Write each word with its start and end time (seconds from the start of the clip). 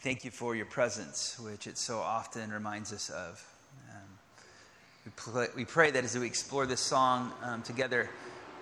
thank 0.00 0.24
you 0.24 0.30
for 0.30 0.56
your 0.56 0.64
presence, 0.64 1.38
which 1.38 1.66
it 1.66 1.76
so 1.76 1.98
often 1.98 2.50
reminds 2.50 2.92
us 2.92 3.10
of. 3.10 3.46
Um, 3.90 5.34
we, 5.34 5.46
we, 5.56 5.64
pray 5.66 5.90
that 5.90 6.04
as 6.04 6.16
we 6.18 6.26
explore 6.26 6.64
this 6.64 6.80
song 6.80 7.32
um, 7.42 7.62
together, 7.62 8.08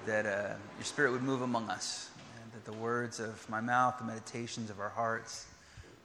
that 0.07 0.27
uh, 0.27 0.55
your 0.77 0.85
spirit 0.85 1.13
would 1.13 1.23
move 1.23 1.43
among 1.43 1.71
us, 1.71 2.11
and 2.43 2.53
that 2.53 2.65
the 2.65 2.77
words 2.79 3.21
of 3.21 3.49
my 3.49 3.61
mouth, 3.61 3.99
the 3.99 4.05
meditations 4.05 4.69
of 4.69 4.81
our 4.81 4.89
hearts, 4.89 5.47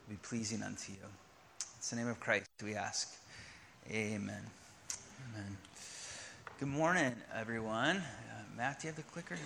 would 0.08 0.22
be 0.22 0.26
pleasing 0.28 0.62
unto 0.62 0.92
you. 0.92 0.98
It's 1.78 1.90
the 1.90 1.96
name 1.96 2.08
of 2.08 2.20
Christ 2.20 2.48
we 2.62 2.76
ask. 2.76 3.12
Amen. 3.90 4.42
Amen. 5.32 5.56
Good 6.60 6.68
morning, 6.68 7.12
everyone. 7.34 7.96
Uh, 7.96 8.02
Matt, 8.56 8.80
do 8.80 8.86
you 8.86 8.94
have 8.94 8.96
the 8.96 9.10
clicker? 9.10 9.36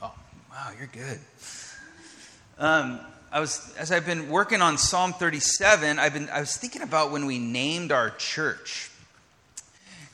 Oh, 0.00 0.14
wow, 0.50 0.70
you're 0.78 0.88
good. 0.88 1.20
Um, 2.58 3.00
I 3.30 3.40
was, 3.40 3.74
as 3.76 3.92
I've 3.92 4.06
been 4.06 4.30
working 4.30 4.62
on 4.62 4.78
Psalm 4.78 5.12
37, 5.12 5.98
I've 5.98 6.14
been, 6.14 6.30
I 6.30 6.40
was 6.40 6.56
thinking 6.56 6.80
about 6.80 7.12
when 7.12 7.26
we 7.26 7.38
named 7.38 7.92
our 7.92 8.08
church. 8.08 8.90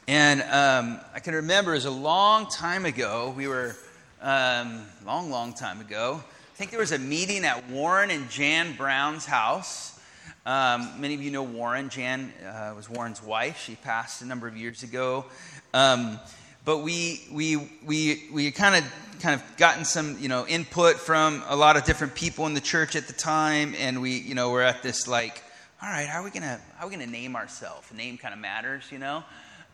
And 0.09 0.42
um, 0.42 0.98
I 1.15 1.20
can 1.20 1.37
remember 1.37 1.70
it 1.70 1.77
was 1.77 1.84
a 1.84 1.91
long 1.92 2.48
time 2.48 2.84
ago. 2.84 3.32
We 3.37 3.46
were, 3.46 3.77
um, 4.20 4.84
long, 5.06 5.30
long 5.30 5.55
time 5.55 5.80
ago. 5.80 6.20
I 6.20 6.56
think 6.56 6.73
there 6.73 6.80
was 6.80 6.91
a 6.91 6.98
meeting 6.98 7.45
at 7.45 7.70
Warren 7.70 8.10
and 8.10 8.28
Jan 8.28 8.74
Brown's 8.74 9.24
house. 9.24 10.01
Um, 10.45 11.01
many 11.01 11.15
of 11.15 11.23
you 11.23 11.30
know 11.30 11.45
Warren. 11.45 11.90
Jan 11.90 12.32
uh, 12.45 12.73
was 12.74 12.90
Warren's 12.90 13.23
wife. 13.23 13.62
She 13.65 13.77
passed 13.77 14.20
a 14.20 14.24
number 14.24 14.48
of 14.48 14.56
years 14.56 14.82
ago. 14.82 15.27
Um, 15.73 16.18
but 16.65 16.79
we 16.79 17.23
we 17.30 17.57
we 17.84 18.29
we 18.33 18.51
kind 18.51 18.77
of 18.77 19.19
kind 19.21 19.41
of 19.41 19.57
gotten 19.57 19.84
some 19.84 20.19
you 20.19 20.29
know 20.29 20.47
input 20.47 20.97
from 20.97 21.43
a 21.48 21.57
lot 21.57 21.77
of 21.77 21.85
different 21.85 22.15
people 22.15 22.47
in 22.47 22.55
the 22.55 22.61
church 22.61 22.97
at 22.97 23.07
the 23.07 23.12
time, 23.12 23.75
and 23.79 24.01
we 24.01 24.19
you 24.19 24.35
know 24.35 24.51
we're 24.51 24.62
at 24.62 24.83
this 24.83 25.09
like, 25.09 25.43
all 25.82 25.88
right, 25.88 26.07
how 26.07 26.21
are 26.21 26.24
we 26.24 26.30
gonna 26.30 26.60
how 26.77 26.87
are 26.87 26.88
we 26.88 26.95
gonna 26.95 27.10
name 27.10 27.37
ourselves? 27.37 27.93
Name 27.93 28.19
kind 28.19 28.35
of 28.35 28.41
matters, 28.41 28.85
you 28.91 28.99
know. 28.99 29.24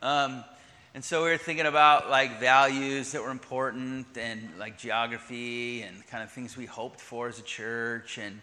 Um, 0.02 0.44
and 0.94 1.04
so 1.04 1.22
we 1.24 1.30
were 1.30 1.36
thinking 1.36 1.66
about 1.66 2.08
like 2.08 2.40
values 2.40 3.12
that 3.12 3.22
were 3.22 3.30
important 3.30 4.06
and 4.16 4.48
like 4.58 4.78
geography 4.78 5.82
and 5.82 6.06
kind 6.06 6.22
of 6.22 6.32
things 6.32 6.56
we 6.56 6.66
hoped 6.66 7.00
for 7.00 7.28
as 7.28 7.38
a 7.38 7.42
church 7.42 8.18
and 8.18 8.40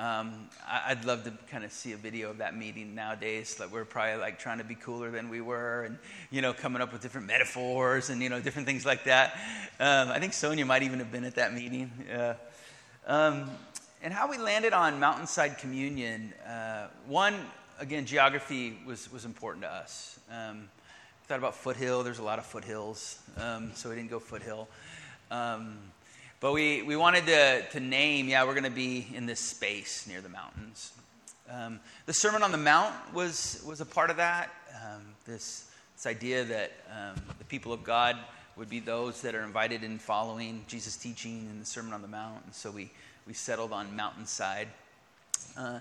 um, 0.00 0.48
I'd 0.66 1.04
love 1.04 1.24
to 1.24 1.32
kind 1.50 1.62
of 1.62 1.72
see 1.72 1.92
a 1.92 1.96
video 1.98 2.30
of 2.30 2.38
that 2.38 2.56
meeting 2.56 2.94
nowadays. 2.94 3.60
Like 3.60 3.70
we're 3.70 3.84
probably 3.84 4.16
like 4.16 4.38
trying 4.38 4.56
to 4.56 4.64
be 4.64 4.74
cooler 4.74 5.10
than 5.10 5.28
we 5.28 5.42
were, 5.42 5.84
and 5.84 5.98
you 6.30 6.40
know, 6.40 6.54
coming 6.54 6.80
up 6.80 6.90
with 6.90 7.02
different 7.02 7.26
metaphors 7.26 8.08
and 8.08 8.22
you 8.22 8.30
know, 8.30 8.40
different 8.40 8.66
things 8.66 8.86
like 8.86 9.04
that. 9.04 9.34
Um, 9.78 10.08
I 10.08 10.18
think 10.18 10.32
Sonia 10.32 10.64
might 10.64 10.82
even 10.82 11.00
have 11.00 11.12
been 11.12 11.24
at 11.24 11.34
that 11.34 11.52
meeting. 11.52 11.90
Um, 13.06 13.50
and 14.02 14.14
how 14.14 14.30
we 14.30 14.38
landed 14.38 14.72
on 14.72 14.98
Mountainside 14.98 15.58
Communion. 15.58 16.32
Uh, 16.48 16.86
one, 17.06 17.34
again, 17.78 18.06
geography 18.06 18.78
was 18.86 19.12
was 19.12 19.26
important 19.26 19.64
to 19.64 19.70
us. 19.70 20.18
Um, 20.30 20.70
thought 21.24 21.38
about 21.38 21.54
foothill. 21.54 22.02
There's 22.02 22.20
a 22.20 22.24
lot 22.24 22.38
of 22.38 22.46
foothills, 22.46 23.18
um, 23.36 23.72
so 23.74 23.90
we 23.90 23.96
didn't 23.96 24.10
go 24.10 24.18
foothill. 24.18 24.66
Um, 25.30 25.76
but 26.40 26.52
we, 26.52 26.82
we 26.82 26.96
wanted 26.96 27.26
to, 27.26 27.62
to 27.72 27.80
name, 27.80 28.28
yeah, 28.28 28.44
we're 28.44 28.54
going 28.54 28.64
to 28.64 28.70
be 28.70 29.06
in 29.14 29.26
this 29.26 29.40
space 29.40 30.06
near 30.06 30.22
the 30.22 30.28
mountains. 30.30 30.92
Um, 31.50 31.80
the 32.06 32.14
Sermon 32.14 32.42
on 32.42 32.50
the 32.50 32.58
Mount 32.58 32.94
was, 33.12 33.62
was 33.66 33.80
a 33.80 33.86
part 33.86 34.08
of 34.08 34.16
that. 34.16 34.50
Um, 34.74 35.02
this, 35.26 35.70
this 35.96 36.06
idea 36.06 36.44
that 36.44 36.72
um, 36.90 37.20
the 37.38 37.44
people 37.44 37.72
of 37.72 37.84
God 37.84 38.16
would 38.56 38.70
be 38.70 38.80
those 38.80 39.20
that 39.20 39.34
are 39.34 39.42
invited 39.42 39.84
in 39.84 39.98
following 39.98 40.64
Jesus' 40.66 40.96
teaching 40.96 41.46
in 41.50 41.58
the 41.58 41.66
Sermon 41.66 41.92
on 41.92 42.02
the 42.02 42.08
Mount. 42.08 42.44
And 42.44 42.54
so 42.54 42.70
we, 42.70 42.90
we 43.26 43.34
settled 43.34 43.72
on 43.72 43.94
mountainside. 43.94 44.68
Uh, 45.58 45.80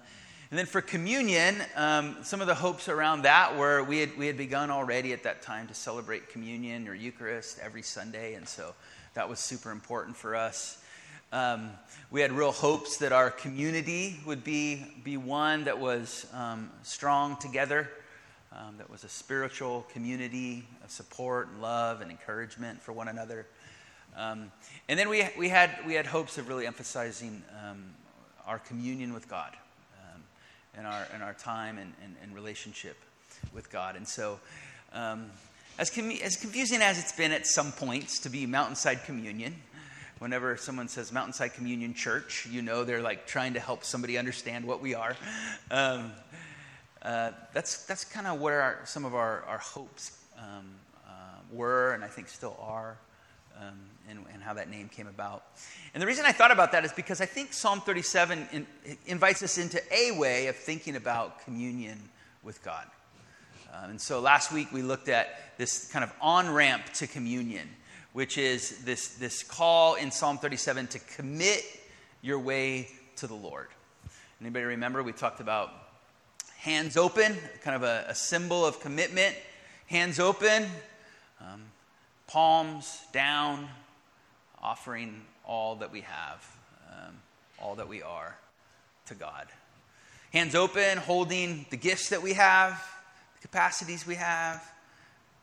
and 0.51 0.57
then 0.57 0.65
for 0.65 0.81
communion, 0.81 1.57
um, 1.75 2.17
some 2.23 2.41
of 2.41 2.47
the 2.47 2.55
hopes 2.55 2.89
around 2.89 3.21
that 3.21 3.55
were 3.55 3.83
we 3.83 3.99
had, 3.99 4.17
we 4.17 4.25
had 4.27 4.35
begun 4.35 4.71
already 4.71 5.13
at 5.13 5.23
that 5.23 5.41
time 5.41 5.67
to 5.67 5.73
celebrate 5.75 6.29
communion 6.29 6.87
or 6.87 6.95
Eucharist 6.95 7.59
every 7.61 7.83
Sunday. 7.83 8.33
And 8.33 8.47
so 8.47 8.73
that 9.13 9.29
was 9.29 9.39
super 9.39 9.71
important 9.71 10.15
for 10.15 10.35
us. 10.35 10.81
Um, 11.31 11.71
we 12.11 12.21
had 12.21 12.31
real 12.31 12.51
hopes 12.51 12.97
that 12.97 13.11
our 13.11 13.29
community 13.29 14.19
would 14.25 14.43
be, 14.43 14.85
be 15.03 15.17
one 15.17 15.65
that 15.65 15.77
was 15.79 16.25
um, 16.33 16.71
strong 16.81 17.37
together, 17.37 17.89
um, 18.51 18.75
that 18.77 18.89
was 18.89 19.03
a 19.03 19.09
spiritual 19.09 19.85
community 19.93 20.65
of 20.83 20.89
support 20.89 21.49
and 21.49 21.61
love 21.61 22.01
and 22.01 22.09
encouragement 22.09 22.81
for 22.81 22.93
one 22.93 23.07
another. 23.07 23.45
Um, 24.17 24.51
and 24.87 24.97
then 24.97 25.07
we, 25.07 25.27
we, 25.37 25.49
had, 25.49 25.69
we 25.85 25.93
had 25.93 26.07
hopes 26.07 26.37
of 26.39 26.47
really 26.47 26.65
emphasizing 26.65 27.43
um, 27.63 27.85
our 28.47 28.57
communion 28.57 29.13
with 29.13 29.29
God 29.29 29.55
um, 30.01 30.21
and, 30.75 30.87
our, 30.87 31.07
and 31.13 31.21
our 31.21 31.35
time 31.35 31.77
and, 31.77 31.93
and, 32.03 32.15
and 32.23 32.33
relationship 32.33 32.97
with 33.53 33.71
God. 33.71 33.95
And 33.95 34.07
so 34.07 34.39
as, 35.79 35.89
com- 35.89 36.11
as 36.11 36.35
confusing 36.35 36.81
as 36.81 36.99
it's 36.99 37.13
been 37.13 37.31
at 37.31 37.47
some 37.47 37.71
points 37.71 38.19
to 38.19 38.29
be 38.29 38.45
Mountainside 38.45 39.05
Communion, 39.05 39.55
whenever 40.19 40.57
someone 40.57 40.89
says 40.89 41.13
Mountainside 41.13 41.53
Communion 41.53 41.93
Church, 41.93 42.45
you 42.51 42.61
know 42.61 42.83
they're 42.83 43.01
like 43.01 43.25
trying 43.25 43.53
to 43.53 43.61
help 43.61 43.85
somebody 43.85 44.17
understand 44.17 44.65
what 44.65 44.81
we 44.81 44.93
are. 44.93 45.15
Um, 45.71 46.11
uh, 47.01 47.31
that's 47.53 47.85
that's 47.85 48.03
kind 48.03 48.27
of 48.27 48.41
where 48.41 48.61
our, 48.61 48.79
some 48.83 49.05
of 49.05 49.15
our, 49.15 49.45
our 49.45 49.57
hopes 49.57 50.17
um, 50.37 50.69
uh, 51.07 51.11
were, 51.49 51.93
and 51.93 52.03
I 52.03 52.07
think 52.07 52.27
still 52.27 52.57
are, 52.61 52.97
um, 53.57 53.79
and, 54.09 54.19
and, 54.33 54.43
how 54.43 54.53
that 54.55 54.69
name 54.69 54.89
came 54.89 55.07
about. 55.07 55.45
And 55.93 56.03
the 56.03 56.07
reason 56.07 56.25
I 56.25 56.33
thought 56.33 56.51
about 56.51 56.73
that 56.73 56.83
is 56.83 56.91
because 56.91 57.21
I 57.21 57.25
think 57.25 57.53
Psalm 57.53 57.79
37 57.79 58.49
in, 58.51 58.67
invites 59.05 59.41
us 59.43 59.57
into 59.57 59.81
a 59.93 60.11
way 60.11 60.47
of 60.47 60.57
thinking 60.57 60.97
about 60.97 61.41
communion 61.45 61.97
with 62.43 62.61
God. 62.65 62.85
Um, 63.73 63.91
and 63.91 64.01
so 64.01 64.19
last 64.19 64.51
week 64.51 64.71
we 64.71 64.81
looked 64.81 65.09
at 65.09 65.57
this 65.57 65.91
kind 65.91 66.03
of 66.03 66.11
on 66.21 66.49
ramp 66.49 66.85
to 66.95 67.07
communion, 67.07 67.67
which 68.13 68.37
is 68.37 68.83
this, 68.83 69.09
this 69.15 69.43
call 69.43 69.95
in 69.95 70.11
Psalm 70.11 70.37
37 70.37 70.87
to 70.87 70.99
commit 70.99 71.63
your 72.21 72.39
way 72.39 72.89
to 73.17 73.27
the 73.27 73.35
Lord. 73.35 73.67
Anybody 74.41 74.65
remember? 74.65 75.03
We 75.03 75.11
talked 75.11 75.41
about 75.41 75.71
hands 76.57 76.97
open, 76.97 77.35
kind 77.63 77.75
of 77.75 77.83
a, 77.83 78.05
a 78.07 78.15
symbol 78.15 78.65
of 78.65 78.79
commitment. 78.79 79.35
Hands 79.87 80.19
open, 80.19 80.65
um, 81.41 81.61
palms 82.27 83.01
down, 83.11 83.67
offering 84.61 85.21
all 85.45 85.75
that 85.77 85.91
we 85.91 86.01
have, 86.01 86.47
um, 86.91 87.15
all 87.59 87.75
that 87.75 87.87
we 87.87 88.01
are 88.01 88.35
to 89.07 89.15
God. 89.15 89.47
Hands 90.31 90.53
open, 90.53 90.99
holding 90.99 91.65
the 91.71 91.77
gifts 91.77 92.09
that 92.09 92.21
we 92.21 92.33
have 92.33 92.81
the 93.39 93.47
capacities 93.47 94.05
we 94.05 94.15
have, 94.15 94.63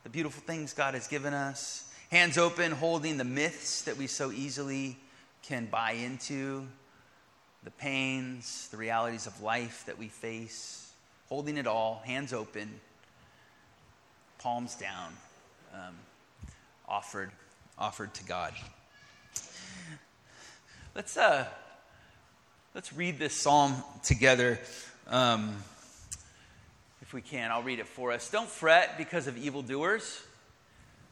the 0.04 0.10
beautiful 0.10 0.42
things 0.46 0.72
God 0.72 0.94
has 0.94 1.08
given 1.08 1.32
us, 1.32 1.90
hands 2.10 2.38
open, 2.38 2.72
holding 2.72 3.16
the 3.16 3.24
myths 3.24 3.82
that 3.82 3.96
we 3.96 4.06
so 4.06 4.30
easily 4.30 4.96
can 5.42 5.66
buy 5.66 5.92
into, 5.92 6.66
the 7.64 7.70
pains, 7.72 8.68
the 8.70 8.76
realities 8.76 9.26
of 9.26 9.40
life 9.42 9.84
that 9.86 9.98
we 9.98 10.08
face, 10.08 10.92
holding 11.28 11.56
it 11.56 11.66
all, 11.66 12.02
hands 12.04 12.32
open, 12.32 12.68
palms 14.38 14.74
down, 14.76 15.12
um, 15.74 15.94
offered, 16.88 17.30
offered 17.78 18.14
to 18.14 18.24
God. 18.24 18.52
Let's, 20.94 21.16
uh, 21.16 21.46
let's 22.74 22.92
read 22.92 23.18
this 23.18 23.34
psalm 23.34 23.74
together. 24.02 24.60
Um, 25.08 25.56
if 27.06 27.12
we 27.12 27.22
can. 27.22 27.52
I'll 27.52 27.62
read 27.62 27.78
it 27.78 27.86
for 27.86 28.10
us. 28.10 28.28
Don't 28.28 28.48
fret 28.48 28.98
because 28.98 29.28
of 29.28 29.38
evildoers. 29.38 30.24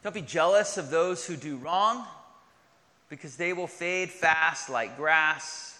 Don't 0.03 0.13
be 0.13 0.21
jealous 0.21 0.77
of 0.77 0.89
those 0.89 1.25
who 1.25 1.37
do 1.37 1.55
wrong, 1.55 2.05
because 3.09 3.37
they 3.37 3.53
will 3.53 3.65
fade 3.65 4.09
fast 4.09 4.69
like 4.69 4.97
grass, 4.97 5.79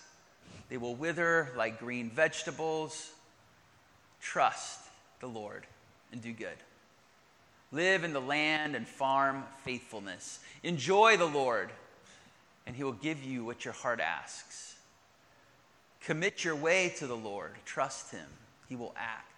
they 0.70 0.78
will 0.78 0.96
wither 0.96 1.50
like 1.58 1.80
green 1.80 2.10
vegetables. 2.10 3.12
Trust 4.22 4.80
the 5.20 5.28
Lord 5.28 5.66
and 6.12 6.22
do 6.22 6.32
good. 6.32 6.58
Live 7.72 8.04
in 8.04 8.14
the 8.14 8.22
land 8.22 8.76
and 8.76 8.88
farm 8.88 9.44
faithfulness. 9.64 10.40
Enjoy 10.64 11.18
the 11.18 11.26
Lord, 11.26 11.70
and 12.66 12.74
He 12.76 12.84
will 12.86 12.94
give 12.94 13.22
you 13.22 13.44
what 13.44 13.66
your 13.66 13.74
heart 13.74 14.00
asks. 14.00 14.76
Commit 16.02 16.46
your 16.46 16.56
way 16.56 16.94
to 17.00 17.06
the 17.06 17.18
Lord. 17.18 17.52
Trust 17.66 18.12
Him, 18.12 18.28
He 18.70 18.78
will 18.78 18.96
act 18.98 19.35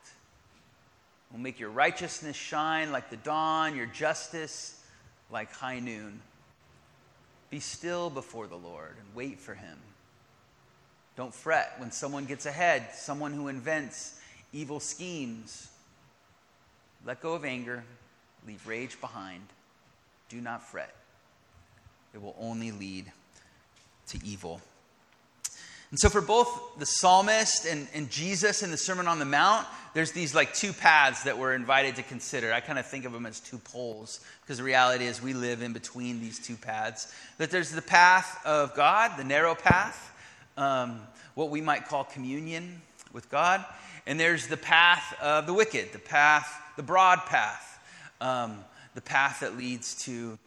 will 1.31 1.39
make 1.39 1.59
your 1.59 1.69
righteousness 1.69 2.35
shine 2.35 2.91
like 2.91 3.09
the 3.09 3.17
dawn, 3.17 3.75
your 3.75 3.85
justice 3.85 4.81
like 5.29 5.51
high 5.53 5.79
noon. 5.79 6.21
Be 7.49 7.59
still 7.59 8.09
before 8.09 8.47
the 8.47 8.55
Lord 8.55 8.95
and 8.99 9.15
wait 9.15 9.39
for 9.39 9.53
him. 9.53 9.77
Don't 11.15 11.33
fret 11.33 11.73
when 11.77 11.91
someone 11.91 12.25
gets 12.25 12.45
ahead, 12.45 12.89
someone 12.93 13.33
who 13.33 13.47
invents 13.47 14.19
evil 14.53 14.79
schemes. 14.79 15.69
Let 17.05 17.21
go 17.21 17.33
of 17.33 17.43
anger, 17.43 17.83
leave 18.45 18.65
rage 18.67 18.99
behind. 19.01 19.41
Do 20.29 20.41
not 20.41 20.63
fret, 20.63 20.93
it 22.13 22.21
will 22.21 22.35
only 22.39 22.71
lead 22.71 23.11
to 24.07 24.19
evil. 24.25 24.61
And 25.89 25.99
so, 25.99 26.09
for 26.09 26.19
both 26.19 26.77
the 26.77 26.85
psalmist 26.85 27.65
and, 27.65 27.87
and 27.93 28.09
Jesus 28.09 28.61
in 28.61 28.71
the 28.71 28.77
Sermon 28.77 29.07
on 29.07 29.19
the 29.19 29.25
Mount, 29.25 29.65
there's 29.93 30.11
these 30.11 30.35
like 30.35 30.53
two 30.53 30.73
paths 30.73 31.23
that 31.23 31.37
we're 31.37 31.53
invited 31.53 31.95
to 31.95 32.03
consider. 32.03 32.51
I 32.51 32.59
kind 32.59 32.77
of 32.77 32.85
think 32.85 33.05
of 33.05 33.13
them 33.13 33.25
as 33.25 33.39
two 33.39 33.57
poles 33.57 34.19
because 34.41 34.57
the 34.57 34.63
reality 34.63 35.05
is 35.05 35.21
we 35.21 35.33
live 35.33 35.61
in 35.61 35.71
between 35.71 36.19
these 36.19 36.39
two 36.39 36.57
paths. 36.57 37.13
That 37.37 37.51
there's 37.51 37.71
the 37.71 37.81
path 37.81 38.45
of 38.45 38.75
God, 38.75 39.17
the 39.17 39.23
narrow 39.23 39.55
path, 39.55 40.13
um, 40.57 40.99
what 41.35 41.49
we 41.49 41.61
might 41.61 41.87
call 41.87 42.03
communion 42.03 42.81
with 43.13 43.29
God, 43.31 43.63
and 44.05 44.19
there's 44.19 44.47
the 44.47 44.57
path 44.57 45.15
of 45.21 45.47
the 45.47 45.53
wicked, 45.53 45.93
the 45.93 45.99
path, 45.99 46.61
the 46.75 46.83
broad 46.83 47.19
path, 47.25 47.79
um, 48.19 48.59
the 48.93 49.01
path 49.01 49.39
that 49.39 49.57
leads 49.57 49.95
to, 50.03 50.37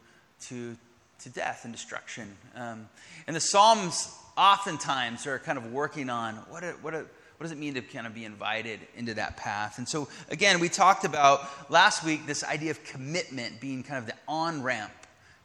to, 0.43 0.77
to 1.21 1.31
death 1.31 1.65
and 1.65 1.73
destruction. 1.73 2.37
Um, 2.55 2.89
and 3.27 3.35
the 3.35 3.41
Psalms 3.41 4.15
oftentimes 4.37 5.27
are 5.27 5.39
kind 5.39 5.59
of 5.59 5.73
working 5.73 6.11
on 6.11 6.35
what, 6.49 6.65
what, 6.83 6.95
what 6.95 7.09
does 7.41 7.53
it 7.53 7.59
mean 7.59 7.75
to 7.75 7.81
kind 7.81 8.07
of 8.07 8.15
be 8.15 8.25
invited 8.25 8.81
into 8.97 9.15
that 9.15 9.37
path? 9.37 9.79
And 9.79 9.89
so, 9.89 10.09
again, 10.29 10.61
we 10.61 10.69
talked 10.69 11.05
about 11.05 11.71
last 11.71 12.05
week 12.05 12.27
this 12.27 12.45
idea 12.45 12.71
of 12.71 12.85
commitment 12.85 13.61
being 13.61 13.83
kind 13.83 13.99
of 13.99 14.07
the 14.07 14.15
on 14.29 14.63
ramp 14.63 14.93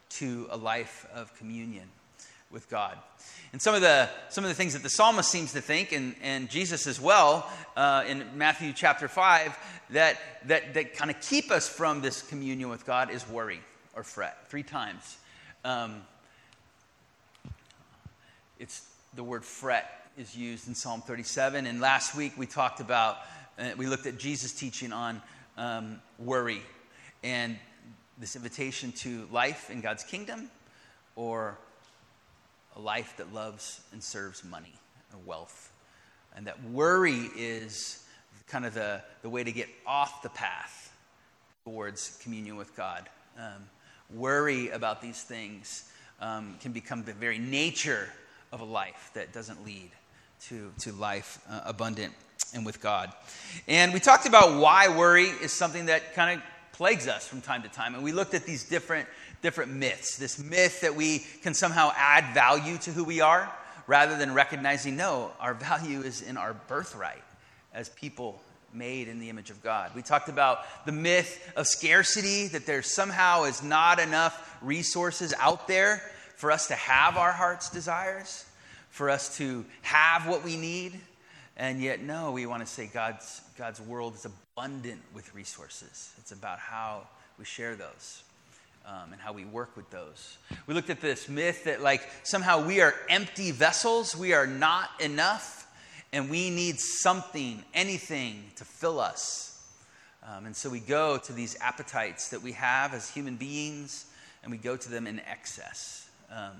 to 0.10 0.48
a 0.50 0.58
life 0.58 1.08
of 1.14 1.36
communion 1.38 1.88
with 2.52 2.70
God. 2.70 2.98
And 3.54 3.62
some 3.62 3.76
of 3.76 3.82
the, 3.82 4.10
some 4.30 4.44
of 4.44 4.50
the 4.50 4.56
things 4.56 4.74
that 4.74 4.84
the 4.84 4.90
psalmist 4.90 5.30
seems 5.30 5.54
to 5.54 5.62
think, 5.62 5.94
and, 5.94 6.16
and 6.22 6.50
Jesus 6.50 6.88
as 6.88 7.00
well, 7.00 7.50
uh, 7.78 8.04
in 8.08 8.26
Matthew 8.36 8.74
chapter 8.74 9.08
5, 9.08 9.58
that, 9.92 10.18
that, 10.46 10.74
that 10.74 10.96
kind 10.96 11.10
of 11.10 11.22
keep 11.22 11.52
us 11.52 11.68
from 11.68 12.02
this 12.02 12.22
communion 12.22 12.70
with 12.70 12.86
God 12.86 13.10
is 13.10 13.28
worry 13.30 13.62
or 13.96 14.04
fret. 14.04 14.50
Three 14.50 14.64
times. 14.64 15.18
Um, 15.64 16.02
it's 18.60 18.88
the 19.16 19.24
word 19.24 19.44
fret 19.44 20.08
is 20.18 20.36
used 20.36 20.68
in 20.68 20.76
Psalm 20.76 21.02
37. 21.02 21.66
And 21.66 21.82
last 21.82 22.16
week 22.16 22.34
we 22.38 22.46
talked 22.46 22.80
about, 22.80 23.18
uh, 23.60 23.72
we 23.78 23.88
looked 23.88 24.06
at 24.06 24.18
Jesus' 24.18 24.54
teaching 24.54 24.94
on 24.94 25.22
um, 25.58 26.02
worry 26.20 26.62
and 27.24 27.58
this 28.18 28.36
invitation 28.36 28.92
to 28.94 29.28
life 29.32 29.70
in 29.70 29.82
God's 29.82 30.04
kingdom 30.04 30.50
or 31.16 31.58
a 32.76 32.80
life 32.80 33.16
that 33.18 33.34
loves 33.34 33.82
and 33.92 34.02
serves 34.02 34.44
money 34.44 34.74
or 35.14 35.20
wealth. 35.26 35.72
And 36.36 36.48
that 36.48 36.64
worry 36.66 37.30
is 37.36 38.06
kind 38.48 38.66
of 38.66 38.74
the, 38.74 39.02
the 39.22 39.30
way 39.30 39.44
to 39.44 39.52
get 39.52 39.68
off 39.86 40.22
the 40.22 40.30
path 40.30 40.94
towards 41.66 42.20
communion 42.22 42.56
with 42.56 42.76
God. 42.76 43.10
Um, 43.38 43.68
worry 44.14 44.70
about 44.70 45.02
these 45.02 45.24
things 45.24 45.90
um, 46.22 46.56
can 46.62 46.72
become 46.72 47.04
the 47.04 47.14
very 47.14 47.40
nature 47.40 48.08
of 48.56 48.62
a 48.62 48.66
life 48.66 49.12
that 49.14 49.34
doesn't 49.34 49.66
lead 49.66 49.92
to, 50.48 50.72
to 50.80 50.94
life 50.94 51.40
uh, 51.50 51.60
abundant 51.66 52.14
and 52.54 52.66
with 52.66 52.82
God. 52.82 53.12
And 53.68 53.94
we 53.94 54.00
talked 54.00 54.26
about 54.26 54.62
why 54.62 54.88
worry 54.88 55.26
is 55.26 55.52
something 55.52 55.88
that 55.88 56.16
kind 56.16 56.40
of 56.40 56.46
plagues 56.72 57.08
us 57.08 57.28
from 57.28 57.42
time 57.42 57.64
to 57.64 57.70
time. 57.70 57.96
And 57.96 58.04
we 58.04 58.14
looked 58.14 58.34
at 58.34 58.46
these 58.46 58.64
different, 58.64 59.10
different 59.42 59.74
myths. 59.74 60.16
This 60.16 60.40
myth 60.40 60.82
that 60.82 60.96
we 60.96 61.20
can 61.44 61.54
somehow 61.54 61.92
add 61.98 62.34
value 62.34 62.78
to 62.80 62.92
who 62.92 63.04
we 63.04 63.20
are 63.20 63.54
rather 63.88 64.18
than 64.18 64.34
recognizing, 64.34 64.96
no, 64.96 65.32
our 65.42 65.54
value 65.54 66.00
is 66.00 66.22
in 66.22 66.38
our 66.38 66.54
birthright 66.54 67.24
as 67.74 67.90
people 67.90 68.42
made 68.74 69.10
in 69.10 69.20
the 69.20 69.30
image 69.30 69.50
of 69.50 69.62
God. 69.62 69.92
We 69.94 70.02
talked 70.02 70.30
about 70.30 70.60
the 70.86 70.94
myth 70.94 71.52
of 71.58 71.68
scarcity, 71.68 72.48
that 72.48 72.66
there 72.66 72.84
somehow 72.84 73.44
is 73.44 73.62
not 73.62 74.00
enough 74.00 74.58
resources 74.62 75.34
out 75.40 75.68
there 75.68 76.02
for 76.36 76.52
us 76.52 76.68
to 76.68 76.76
have 76.76 77.18
our 77.18 77.32
heart's 77.32 77.70
desires, 77.70 78.46
for 78.90 79.10
us 79.10 79.38
to 79.38 79.66
have 79.82 80.28
what 80.28 80.44
we 80.44 80.58
need. 80.58 81.00
And 81.58 81.82
yet, 81.82 82.02
no, 82.02 82.32
we 82.32 82.46
want 82.46 82.62
to 82.62 82.68
say 82.68 82.90
God's, 82.94 83.42
God's 83.58 83.82
world 83.82 84.16
is 84.16 84.26
abundant 84.26 85.02
with 85.14 85.34
resources. 85.34 86.14
It's 86.18 86.32
about 86.32 86.60
how 86.60 87.08
we 87.40 87.46
share 87.46 87.76
those. 87.76 88.24
Um, 88.88 89.14
and 89.14 89.20
how 89.20 89.34
we 89.34 89.46
work 89.46 89.76
with 89.76 89.90
those. 89.90 90.38
We 90.68 90.76
looked 90.76 90.92
at 90.92 91.02
this 91.02 91.28
myth 91.28 91.64
that, 91.64 91.82
like, 91.82 92.08
somehow 92.22 92.68
we 92.68 92.82
are 92.82 92.94
empty 93.10 93.50
vessels, 93.50 94.16
we 94.16 94.34
are 94.34 94.46
not 94.46 94.92
enough, 95.00 95.66
and 96.14 96.30
we 96.30 96.52
need 96.52 96.80
something, 96.80 97.64
anything 97.74 98.44
to 98.58 98.64
fill 98.64 99.00
us. 99.00 99.60
Um, 100.24 100.46
and 100.46 100.56
so 100.56 100.70
we 100.70 100.80
go 100.80 101.18
to 101.18 101.34
these 101.34 101.58
appetites 101.62 102.30
that 102.30 102.44
we 102.44 102.52
have 102.52 102.94
as 102.94 103.10
human 103.10 103.38
beings, 103.38 104.06
and 104.44 104.52
we 104.52 104.60
go 104.60 104.78
to 104.78 104.90
them 104.90 105.08
in 105.08 105.20
excess. 105.22 106.05
Um, 106.36 106.52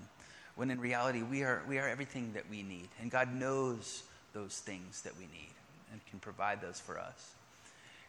when 0.56 0.72
in 0.72 0.80
reality, 0.80 1.22
we 1.22 1.44
are, 1.44 1.62
we 1.68 1.80
are 1.80 1.88
everything 1.88 2.32
that 2.34 2.50
we 2.50 2.64
need. 2.64 2.88
And 3.02 3.12
God 3.12 3.34
knows 3.34 4.04
those 4.34 4.58
things 4.58 5.02
that 5.02 5.18
we 5.18 5.26
need 5.26 5.52
and 5.92 6.00
can 6.10 6.20
provide 6.20 6.62
those 6.62 6.80
for 6.80 6.98
us. 6.98 7.32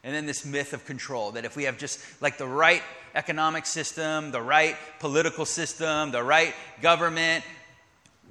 And 0.04 0.14
then 0.14 0.26
this 0.26 0.46
myth 0.46 0.72
of 0.72 0.84
control 0.84 1.32
that 1.32 1.44
if 1.44 1.56
we 1.56 1.64
have 1.64 1.78
just 1.78 2.00
like 2.22 2.38
the 2.38 2.46
right 2.46 2.82
economic 3.16 3.66
system, 3.66 4.30
the 4.30 4.40
right 4.40 4.76
political 5.00 5.44
system, 5.44 6.12
the 6.12 6.22
right 6.22 6.54
government, 6.80 7.44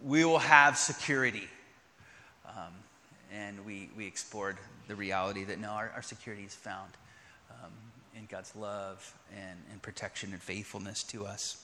we 0.04 0.24
will 0.24 0.40
have 0.40 0.78
security. 0.78 1.50
Um, 2.48 2.72
and 3.34 3.66
we, 3.66 3.90
we 3.98 4.08
explored 4.08 4.56
the 4.88 4.96
reality 4.96 5.44
that 5.44 5.60
no, 5.60 5.70
our, 5.70 5.92
our 5.96 6.02
security 6.02 6.44
is 6.44 6.54
found 6.54 6.92
um, 7.52 7.72
in 8.16 8.26
God's 8.28 8.56
love 8.56 9.14
and, 9.36 9.60
and 9.72 9.82
protection 9.82 10.32
and 10.32 10.42
faithfulness 10.42 11.04
to 11.04 11.26
us. 11.26 11.62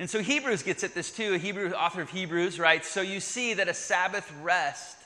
And 0.00 0.08
so 0.08 0.22
Hebrews 0.22 0.62
gets 0.62 0.82
at 0.82 0.94
this 0.94 1.10
too. 1.10 1.34
A 1.34 1.38
Hebrew 1.38 1.72
author 1.72 2.00
of 2.00 2.08
Hebrews 2.08 2.58
writes, 2.58 2.88
So 2.88 3.02
you 3.02 3.20
see 3.20 3.52
that 3.52 3.68
a 3.68 3.74
Sabbath 3.74 4.32
rest, 4.40 4.96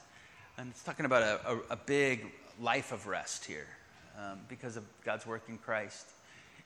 and 0.56 0.70
it's 0.70 0.85
talking 0.85 1.05
about 1.05 1.25
a, 1.25 1.50
a, 1.50 1.58
a 1.70 1.76
big 1.76 2.25
life 2.61 2.93
of 2.93 3.08
rest 3.08 3.44
here 3.44 3.67
um, 4.17 4.38
because 4.49 4.76
of 4.76 4.85
God's 5.05 5.26
work 5.26 5.43
in 5.49 5.58
Christ, 5.58 6.06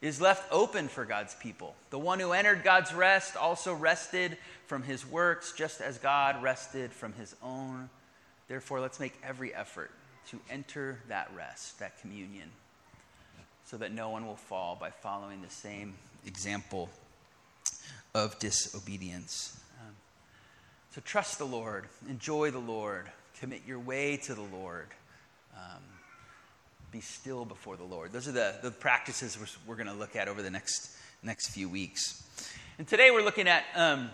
is 0.02 0.20
left 0.20 0.46
open 0.52 0.88
for 0.88 1.06
God's 1.06 1.36
people. 1.36 1.74
The 1.88 1.98
one 1.98 2.20
who 2.20 2.32
entered 2.32 2.64
God's 2.64 2.92
rest 2.92 3.34
also 3.34 3.72
rested 3.72 4.36
from 4.66 4.82
his 4.82 5.06
works, 5.06 5.54
just 5.56 5.80
as 5.80 5.96
God 5.96 6.42
rested 6.42 6.92
from 6.92 7.14
his 7.14 7.34
own. 7.42 7.88
Therefore, 8.46 8.78
let's 8.78 9.00
make 9.00 9.14
every 9.26 9.54
effort 9.54 9.90
to 10.28 10.38
enter 10.50 10.98
that 11.08 11.30
rest, 11.34 11.78
that 11.78 11.98
communion, 12.02 12.50
so 13.64 13.78
that 13.78 13.90
no 13.90 14.10
one 14.10 14.26
will 14.26 14.36
fall 14.36 14.76
by 14.78 14.90
following 14.90 15.40
the 15.40 15.48
same 15.48 15.94
example 16.26 16.90
of 18.18 18.38
disobedience. 18.38 19.58
Um, 19.80 19.94
so 20.94 21.00
trust 21.04 21.38
the 21.38 21.46
Lord, 21.46 21.84
enjoy 22.08 22.50
the 22.50 22.58
Lord, 22.58 23.06
commit 23.40 23.62
your 23.66 23.78
way 23.78 24.16
to 24.18 24.34
the 24.34 24.42
Lord. 24.42 24.88
Um, 25.56 25.82
be 26.90 27.00
still 27.00 27.44
before 27.44 27.76
the 27.76 27.84
Lord. 27.84 28.12
Those 28.12 28.28
are 28.28 28.32
the, 28.32 28.56
the 28.62 28.70
practices 28.70 29.38
we're, 29.38 29.70
we're 29.70 29.76
going 29.76 29.94
to 29.94 29.98
look 29.98 30.16
at 30.16 30.26
over 30.26 30.42
the 30.42 30.50
next, 30.50 30.96
next 31.22 31.50
few 31.50 31.68
weeks. 31.68 32.24
And 32.78 32.88
today 32.88 33.10
we're 33.10 33.22
looking 33.22 33.46
at 33.46 33.64
um, 33.74 34.10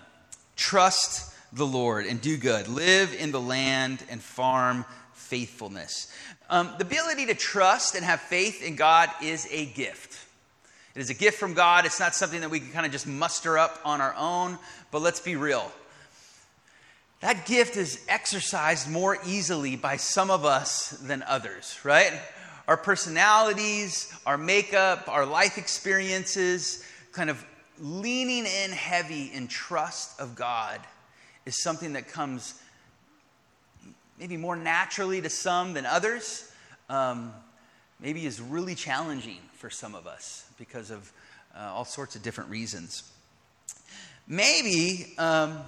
trust 0.56 1.34
the 1.52 1.66
Lord 1.66 2.06
and 2.06 2.20
do 2.20 2.36
good, 2.36 2.68
live 2.68 3.14
in 3.14 3.30
the 3.30 3.40
land 3.40 4.02
and 4.10 4.20
farm 4.20 4.84
faithfulness. 5.12 6.12
Um, 6.50 6.72
the 6.78 6.84
ability 6.84 7.26
to 7.26 7.34
trust 7.34 7.94
and 7.94 8.04
have 8.04 8.20
faith 8.20 8.62
in 8.62 8.74
God 8.76 9.08
is 9.22 9.48
a 9.50 9.66
gift. 9.66 10.13
It 10.94 11.00
is 11.00 11.10
a 11.10 11.14
gift 11.14 11.38
from 11.38 11.54
God. 11.54 11.86
It's 11.86 11.98
not 11.98 12.14
something 12.14 12.40
that 12.42 12.50
we 12.50 12.60
can 12.60 12.70
kind 12.70 12.86
of 12.86 12.92
just 12.92 13.06
muster 13.06 13.58
up 13.58 13.80
on 13.84 14.00
our 14.00 14.14
own, 14.16 14.58
but 14.92 15.02
let's 15.02 15.18
be 15.18 15.34
real. 15.34 15.70
That 17.20 17.46
gift 17.46 17.76
is 17.76 18.04
exercised 18.08 18.88
more 18.88 19.18
easily 19.26 19.74
by 19.74 19.96
some 19.96 20.30
of 20.30 20.44
us 20.44 20.90
than 20.90 21.24
others, 21.24 21.78
right? 21.82 22.12
Our 22.68 22.76
personalities, 22.76 24.12
our 24.24 24.38
makeup, 24.38 25.08
our 25.08 25.26
life 25.26 25.58
experiences, 25.58 26.84
kind 27.12 27.28
of 27.28 27.44
leaning 27.80 28.46
in 28.46 28.70
heavy 28.70 29.32
in 29.32 29.48
trust 29.48 30.20
of 30.20 30.36
God 30.36 30.80
is 31.44 31.60
something 31.60 31.94
that 31.94 32.08
comes 32.08 32.60
maybe 34.18 34.36
more 34.36 34.54
naturally 34.54 35.20
to 35.20 35.28
some 35.28 35.72
than 35.72 35.86
others. 35.86 36.52
Um, 36.88 37.32
maybe 37.98 38.26
is 38.26 38.40
really 38.40 38.76
challenging 38.76 39.40
for 39.54 39.70
some 39.70 39.94
of 39.94 40.06
us 40.06 40.43
because 40.58 40.90
of 40.90 41.12
uh, 41.56 41.60
all 41.72 41.84
sorts 41.84 42.16
of 42.16 42.22
different 42.22 42.50
reasons. 42.50 43.10
Maybe 44.26 45.14
um, 45.18 45.58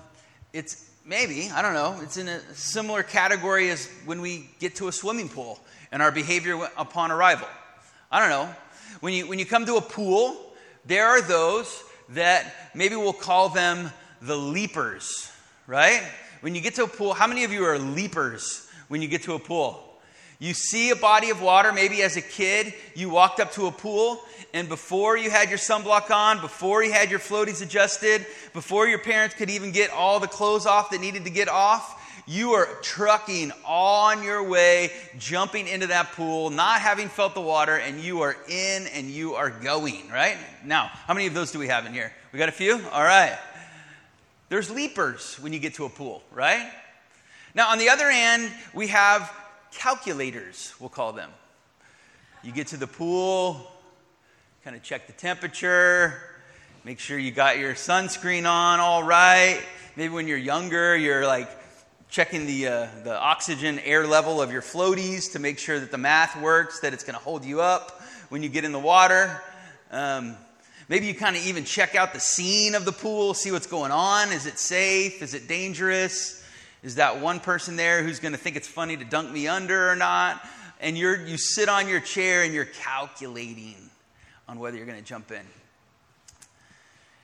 it's 0.52 0.90
maybe 1.04 1.50
I 1.50 1.62
don't 1.62 1.74
know. 1.74 1.98
It's 2.02 2.16
in 2.16 2.28
a 2.28 2.40
similar 2.54 3.02
category 3.02 3.70
as 3.70 3.86
when 4.04 4.20
we 4.20 4.48
get 4.58 4.76
to 4.76 4.88
a 4.88 4.92
swimming 4.92 5.28
pool 5.28 5.60
and 5.92 6.02
our 6.02 6.12
behavior 6.12 6.58
upon 6.76 7.10
arrival. 7.10 7.48
I 8.10 8.20
don't 8.20 8.30
know. 8.30 8.54
When 9.00 9.12
you 9.12 9.26
when 9.26 9.38
you 9.38 9.46
come 9.46 9.66
to 9.66 9.76
a 9.76 9.82
pool, 9.82 10.36
there 10.84 11.06
are 11.06 11.20
those 11.20 11.82
that 12.10 12.54
maybe 12.74 12.96
we'll 12.96 13.12
call 13.12 13.48
them 13.48 13.90
the 14.22 14.36
leapers, 14.36 15.30
right? 15.66 16.02
When 16.40 16.54
you 16.54 16.60
get 16.60 16.74
to 16.76 16.84
a 16.84 16.88
pool, 16.88 17.12
how 17.14 17.26
many 17.26 17.44
of 17.44 17.52
you 17.52 17.64
are 17.64 17.78
leapers 17.78 18.70
when 18.88 19.02
you 19.02 19.08
get 19.08 19.24
to 19.24 19.34
a 19.34 19.38
pool? 19.38 19.82
You 20.38 20.52
see 20.52 20.90
a 20.90 20.96
body 20.96 21.30
of 21.30 21.40
water, 21.40 21.72
maybe 21.72 22.02
as 22.02 22.16
a 22.16 22.20
kid, 22.20 22.74
you 22.94 23.08
walked 23.08 23.40
up 23.40 23.52
to 23.52 23.66
a 23.66 23.72
pool, 23.72 24.22
and 24.54 24.68
before 24.68 25.16
you 25.16 25.30
had 25.30 25.48
your 25.48 25.58
sunblock 25.58 26.10
on, 26.10 26.40
before 26.40 26.82
you 26.82 26.92
had 26.92 27.10
your 27.10 27.18
floaties 27.18 27.62
adjusted, 27.62 28.24
before 28.52 28.88
your 28.88 28.98
parents 28.98 29.34
could 29.34 29.50
even 29.50 29.70
get 29.72 29.90
all 29.90 30.20
the 30.20 30.26
clothes 30.26 30.66
off 30.66 30.90
that 30.90 31.00
needed 31.00 31.24
to 31.24 31.30
get 31.30 31.48
off, 31.48 32.02
You 32.28 32.54
are 32.54 32.66
trucking 32.82 33.52
on 33.64 34.24
your 34.24 34.42
way, 34.42 34.90
jumping 35.16 35.68
into 35.68 35.86
that 35.86 36.10
pool, 36.12 36.50
not 36.50 36.80
having 36.80 37.08
felt 37.08 37.34
the 37.34 37.40
water, 37.40 37.76
and 37.76 38.00
you 38.00 38.22
are 38.22 38.36
in 38.48 38.88
and 38.88 39.08
you 39.08 39.34
are 39.34 39.48
going, 39.48 40.08
right? 40.08 40.36
Now, 40.64 40.90
how 41.06 41.14
many 41.14 41.28
of 41.28 41.34
those 41.34 41.52
do 41.52 41.60
we 41.60 41.68
have 41.68 41.86
in 41.86 41.92
here? 41.92 42.12
We 42.32 42.40
got 42.40 42.48
a 42.48 42.52
few? 42.52 42.84
All 42.90 43.04
right. 43.04 43.38
There's 44.48 44.68
leapers 44.70 45.36
when 45.36 45.52
you 45.52 45.60
get 45.60 45.74
to 45.74 45.84
a 45.84 45.88
pool, 45.88 46.24
right? 46.32 46.68
Now, 47.54 47.70
on 47.70 47.78
the 47.78 47.90
other 47.90 48.08
end, 48.08 48.50
we 48.74 48.88
have 48.88 49.32
calculators, 49.70 50.74
we'll 50.80 50.88
call 50.88 51.12
them. 51.12 51.30
You 52.42 52.50
get 52.50 52.66
to 52.68 52.76
the 52.76 52.88
pool, 52.88 53.70
kind 54.66 54.74
of 54.74 54.82
check 54.82 55.06
the 55.06 55.12
temperature, 55.12 56.20
make 56.82 56.98
sure 56.98 57.16
you 57.16 57.30
got 57.30 57.56
your 57.56 57.74
sunscreen 57.74 58.50
on 58.50 58.80
all 58.80 59.00
right. 59.00 59.62
Maybe 59.94 60.12
when 60.12 60.26
you're 60.26 60.36
younger, 60.36 60.96
you're 60.96 61.24
like 61.24 61.48
checking 62.10 62.46
the, 62.46 62.66
uh, 62.66 62.88
the 63.04 63.16
oxygen 63.16 63.78
air 63.78 64.08
level 64.08 64.42
of 64.42 64.50
your 64.50 64.62
floaties 64.62 65.30
to 65.34 65.38
make 65.38 65.60
sure 65.60 65.78
that 65.78 65.92
the 65.92 65.98
math 65.98 66.42
works, 66.42 66.80
that 66.80 66.92
it's 66.92 67.04
going 67.04 67.16
to 67.16 67.22
hold 67.22 67.44
you 67.44 67.60
up 67.60 68.02
when 68.28 68.42
you 68.42 68.48
get 68.48 68.64
in 68.64 68.72
the 68.72 68.78
water. 68.80 69.40
Um, 69.92 70.36
maybe 70.88 71.06
you 71.06 71.14
kind 71.14 71.36
of 71.36 71.46
even 71.46 71.64
check 71.64 71.94
out 71.94 72.12
the 72.12 72.18
scene 72.18 72.74
of 72.74 72.84
the 72.84 72.90
pool, 72.90 73.34
see 73.34 73.52
what's 73.52 73.68
going 73.68 73.92
on. 73.92 74.32
Is 74.32 74.46
it 74.46 74.58
safe? 74.58 75.22
Is 75.22 75.34
it 75.34 75.46
dangerous? 75.46 76.44
Is 76.82 76.96
that 76.96 77.20
one 77.20 77.38
person 77.38 77.76
there 77.76 78.02
who's 78.02 78.18
going 78.18 78.32
to 78.32 78.38
think 78.38 78.56
it's 78.56 78.66
funny 78.66 78.96
to 78.96 79.04
dunk 79.04 79.30
me 79.30 79.46
under 79.46 79.88
or 79.88 79.94
not? 79.94 80.44
And 80.80 80.98
you're, 80.98 81.24
you 81.24 81.38
sit 81.38 81.68
on 81.68 81.86
your 81.86 82.00
chair 82.00 82.42
and 82.42 82.52
you're 82.52 82.64
calculating 82.64 83.76
on 84.48 84.58
whether 84.58 84.76
you're 84.76 84.86
going 84.86 84.98
to 84.98 85.04
jump 85.04 85.30
in. 85.30 85.42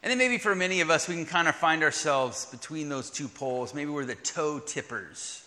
And 0.02 0.10
then 0.10 0.18
maybe 0.18 0.38
for 0.38 0.54
many 0.54 0.80
of 0.80 0.90
us, 0.90 1.08
we 1.08 1.14
can 1.14 1.26
kind 1.26 1.46
of 1.46 1.54
find 1.54 1.82
ourselves 1.82 2.46
between 2.46 2.88
those 2.88 3.08
two 3.08 3.28
poles. 3.28 3.72
Maybe 3.72 3.90
we're 3.90 4.04
the 4.04 4.16
toe 4.16 4.58
tippers, 4.58 5.46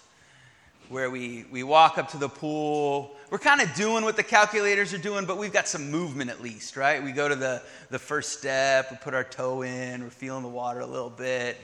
where 0.88 1.10
we, 1.10 1.46
we 1.51 1.63
walk 1.63 1.98
up 1.98 2.12
to 2.12 2.17
the 2.17 2.29
pool. 2.29 3.15
We're 3.29 3.38
kind 3.38 3.60
of 3.60 3.74
doing 3.75 4.05
what 4.05 4.15
the 4.15 4.24
calculators 4.24 4.94
are 4.94 4.98
doing, 4.98 5.25
but 5.25 5.38
we've 5.38 5.51
got 5.51 5.67
some 5.67 5.91
movement 5.91 6.29
at 6.29 6.41
least, 6.41 6.77
right? 6.77 7.03
We 7.03 7.12
go 7.12 7.27
to 7.27 7.36
the, 7.36 7.62
the 7.89 8.00
first 8.00 8.39
step, 8.39 8.91
we 8.91 8.98
put 8.98 9.13
our 9.13 9.25
toe 9.25 9.63
in, 9.63 10.03
we're 10.03 10.10
feeling 10.10 10.44
the 10.44 10.50
water 10.50 10.79
a 10.79 10.88
little 10.88 11.10
bit, 11.10 11.58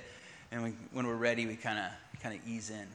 and 0.51 0.63
we, 0.63 0.73
when 0.91 1.07
we're 1.07 1.15
ready, 1.15 1.45
we 1.45 1.55
kind 1.55 1.79
of 1.79 1.85
kind 2.21 2.37
of 2.37 2.47
ease 2.47 2.69
in. 2.69 2.87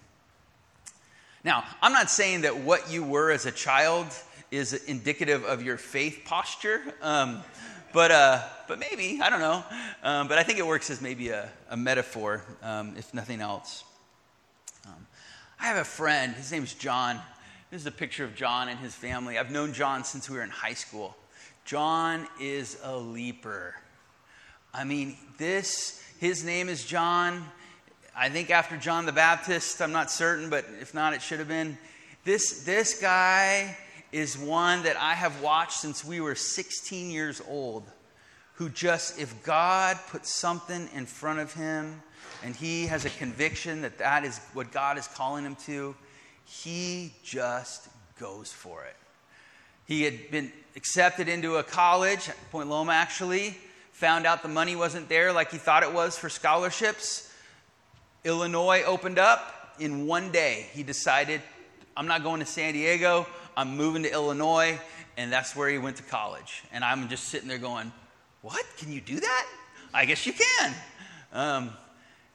Now, 1.43 1.65
I'm 1.83 1.93
not 1.93 2.11
saying 2.11 2.43
that 2.43 2.59
what 2.59 2.91
you 2.91 3.03
were 3.03 3.31
as 3.31 3.47
a 3.47 3.53
child 3.53 4.07
is 4.51 4.73
indicative 4.73 5.45
of 5.45 5.63
your 5.63 5.77
faith 5.77 6.23
posture. 6.25 6.83
Um, 7.03 7.43
but, 7.93 8.11
uh, 8.11 8.43
but 8.69 8.79
maybe, 8.79 9.21
I 9.23 9.31
don't 9.31 9.41
know. 9.41 9.65
Um, 10.03 10.29
but 10.29 10.39
I 10.39 10.43
think 10.43 10.59
it 10.59 10.67
works 10.67 10.91
as 10.91 11.01
maybe 11.01 11.31
a, 11.31 11.49
a 11.71 11.77
metaphor, 11.77 12.45
um, 12.63 12.95
if 12.97 13.13
nothing 13.15 13.41
else. 13.41 13.85
Um, 14.87 15.07
I 15.59 15.67
have 15.67 15.79
a 15.79 15.85
friend, 15.85 16.35
his 16.35 16.53
name 16.53 16.65
is 16.65 16.75
John. 16.75 17.21
This 17.71 17.81
is 17.81 17.87
a 17.87 17.93
picture 17.93 18.25
of 18.25 18.35
John 18.35 18.69
and 18.69 18.79
his 18.79 18.95
family. 18.95 19.39
I've 19.39 19.51
known 19.51 19.73
John 19.73 20.05
since 20.05 20.31
we 20.31 20.37
were 20.37 20.43
in 20.43 20.51
high 20.51 20.75
school. 20.75 21.17
John 21.65 22.29
is 22.41 22.79
a 22.85 22.97
leaper. 22.97 23.75
I 24.73 24.85
mean, 24.85 25.17
this, 25.39 26.03
his 26.21 26.45
name 26.45 26.69
is 26.69 26.85
John. 26.85 27.45
I 28.15 28.29
think 28.29 28.51
after 28.51 28.77
John 28.77 29.05
the 29.05 29.13
Baptist, 29.13 29.83
I'm 29.83 29.93
not 29.93 30.11
certain, 30.11 30.49
but 30.49 30.65
if 30.81 30.95
not, 30.95 31.13
it 31.13 31.23
should 31.23 31.39
have 31.39 31.49
been. 31.49 31.77
This, 32.25 32.65
this 32.65 33.01
guy 33.01 33.77
is 34.13 34.39
one 34.39 34.83
that 34.85 34.97
I 34.97 35.15
have 35.15 35.43
watched 35.43 35.79
since 35.81 36.05
we 36.05 36.21
were 36.21 36.35
16 36.35 37.11
years 37.11 37.43
old, 37.49 37.85
who 38.55 38.69
just, 38.69 39.19
if 39.19 39.43
God 39.43 39.99
puts 40.09 40.35
something 40.35 40.89
in 40.95 41.07
front 41.07 41.41
of 41.41 41.53
him 41.53 42.03
and 42.43 42.55
he 42.55 42.87
has 42.87 43.05
a 43.05 43.11
conviction 43.11 43.83
that 43.83 43.99
that 43.99 44.25
is 44.25 44.39
what 44.55 44.73
God 44.73 44.99
is 44.99 45.07
calling 45.09 45.45
him 45.45 45.57
to, 45.67 45.95
he 46.45 47.13
just 47.23 47.89
goes 48.19 48.53
for 48.53 48.85
it. 48.85 48.97
He 49.87 50.03
had 50.03 50.31
been 50.31 50.53
accepted 50.75 51.29
into 51.29 51.57
a 51.57 51.63
college, 51.63 52.29
Point 52.51 52.69
Loma 52.69 52.93
actually, 52.93 53.57
found 53.93 54.27
out 54.27 54.43
the 54.43 54.49
money 54.49 54.77
wasn't 54.77 55.09
there 55.09 55.33
like 55.33 55.51
he 55.51 55.59
thought 55.59 55.83
it 55.83 55.93
was 55.93 56.19
for 56.19 56.29
scholarships. 56.29 57.33
Illinois 58.25 58.83
opened 58.85 59.19
up. 59.19 59.75
In 59.79 60.07
one 60.07 60.33
day, 60.33 60.69
he 60.73 60.83
decided, 60.83 61.43
I'm 61.97 62.07
not 62.07 62.23
going 62.23 62.41
to 62.41 62.47
San 62.47 62.73
Diego. 62.73 63.27
I'm 63.57 63.77
moving 63.77 64.03
to 64.03 64.13
Illinois, 64.13 64.79
and 65.17 65.33
that's 65.33 65.57
where 65.57 65.69
he 65.69 65.79
went 65.79 65.97
to 65.97 66.03
college. 66.03 66.63
And 66.73 66.85
I'm 66.85 67.09
just 67.09 67.25
sitting 67.25 67.49
there 67.49 67.59
going, 67.59 67.91
What? 68.43 68.65
Can 68.77 68.93
you 68.93 69.01
do 69.01 69.19
that? 69.19 69.47
I 69.95 70.05
guess 70.05 70.27
you 70.27 70.35
can. 70.35 70.75
Um, 71.33 71.71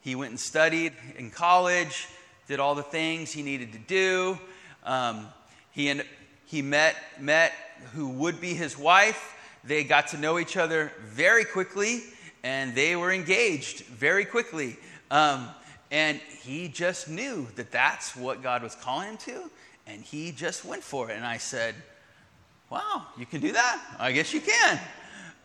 he 0.02 0.16
went 0.16 0.32
and 0.32 0.40
studied 0.40 0.94
in 1.18 1.30
college, 1.30 2.08
did 2.48 2.60
all 2.60 2.74
the 2.74 2.84
things 2.84 3.32
he 3.32 3.44
needed 3.44 3.74
to 3.74 3.80
do. 3.80 4.40
Um, 4.84 5.28
he, 5.70 6.02
he 6.46 6.64
met, 6.64 6.96
met 7.20 7.54
who 7.94 8.10
would 8.10 8.42
be 8.42 8.56
his 8.56 8.78
wife. 8.78 9.36
They 9.64 9.84
got 9.84 10.08
to 10.08 10.18
know 10.18 10.40
each 10.40 10.58
other 10.58 10.92
very 11.06 11.46
quickly, 11.46 12.02
and 12.44 12.74
they 12.74 12.96
were 12.96 13.12
engaged 13.12 13.82
very 13.86 14.26
quickly. 14.26 14.78
Um, 15.12 15.50
and 15.92 16.20
he 16.42 16.68
just 16.68 17.08
knew 17.08 17.48
that 17.56 17.72
that's 17.72 18.16
what 18.16 18.42
God 18.42 18.64
was 18.64 18.74
calling 18.74 19.10
him 19.10 19.18
to. 19.18 19.52
And 19.88 20.02
he 20.02 20.32
just 20.32 20.64
went 20.66 20.84
for 20.84 21.10
it. 21.10 21.16
And 21.16 21.26
I 21.26 21.38
said, 21.38 21.76
Wow, 22.70 23.08
you 23.18 23.26
can 23.26 23.42
do 23.42 23.52
that? 23.52 23.82
I 24.00 24.14
guess 24.14 24.34
you 24.34 24.40
can. 24.40 24.80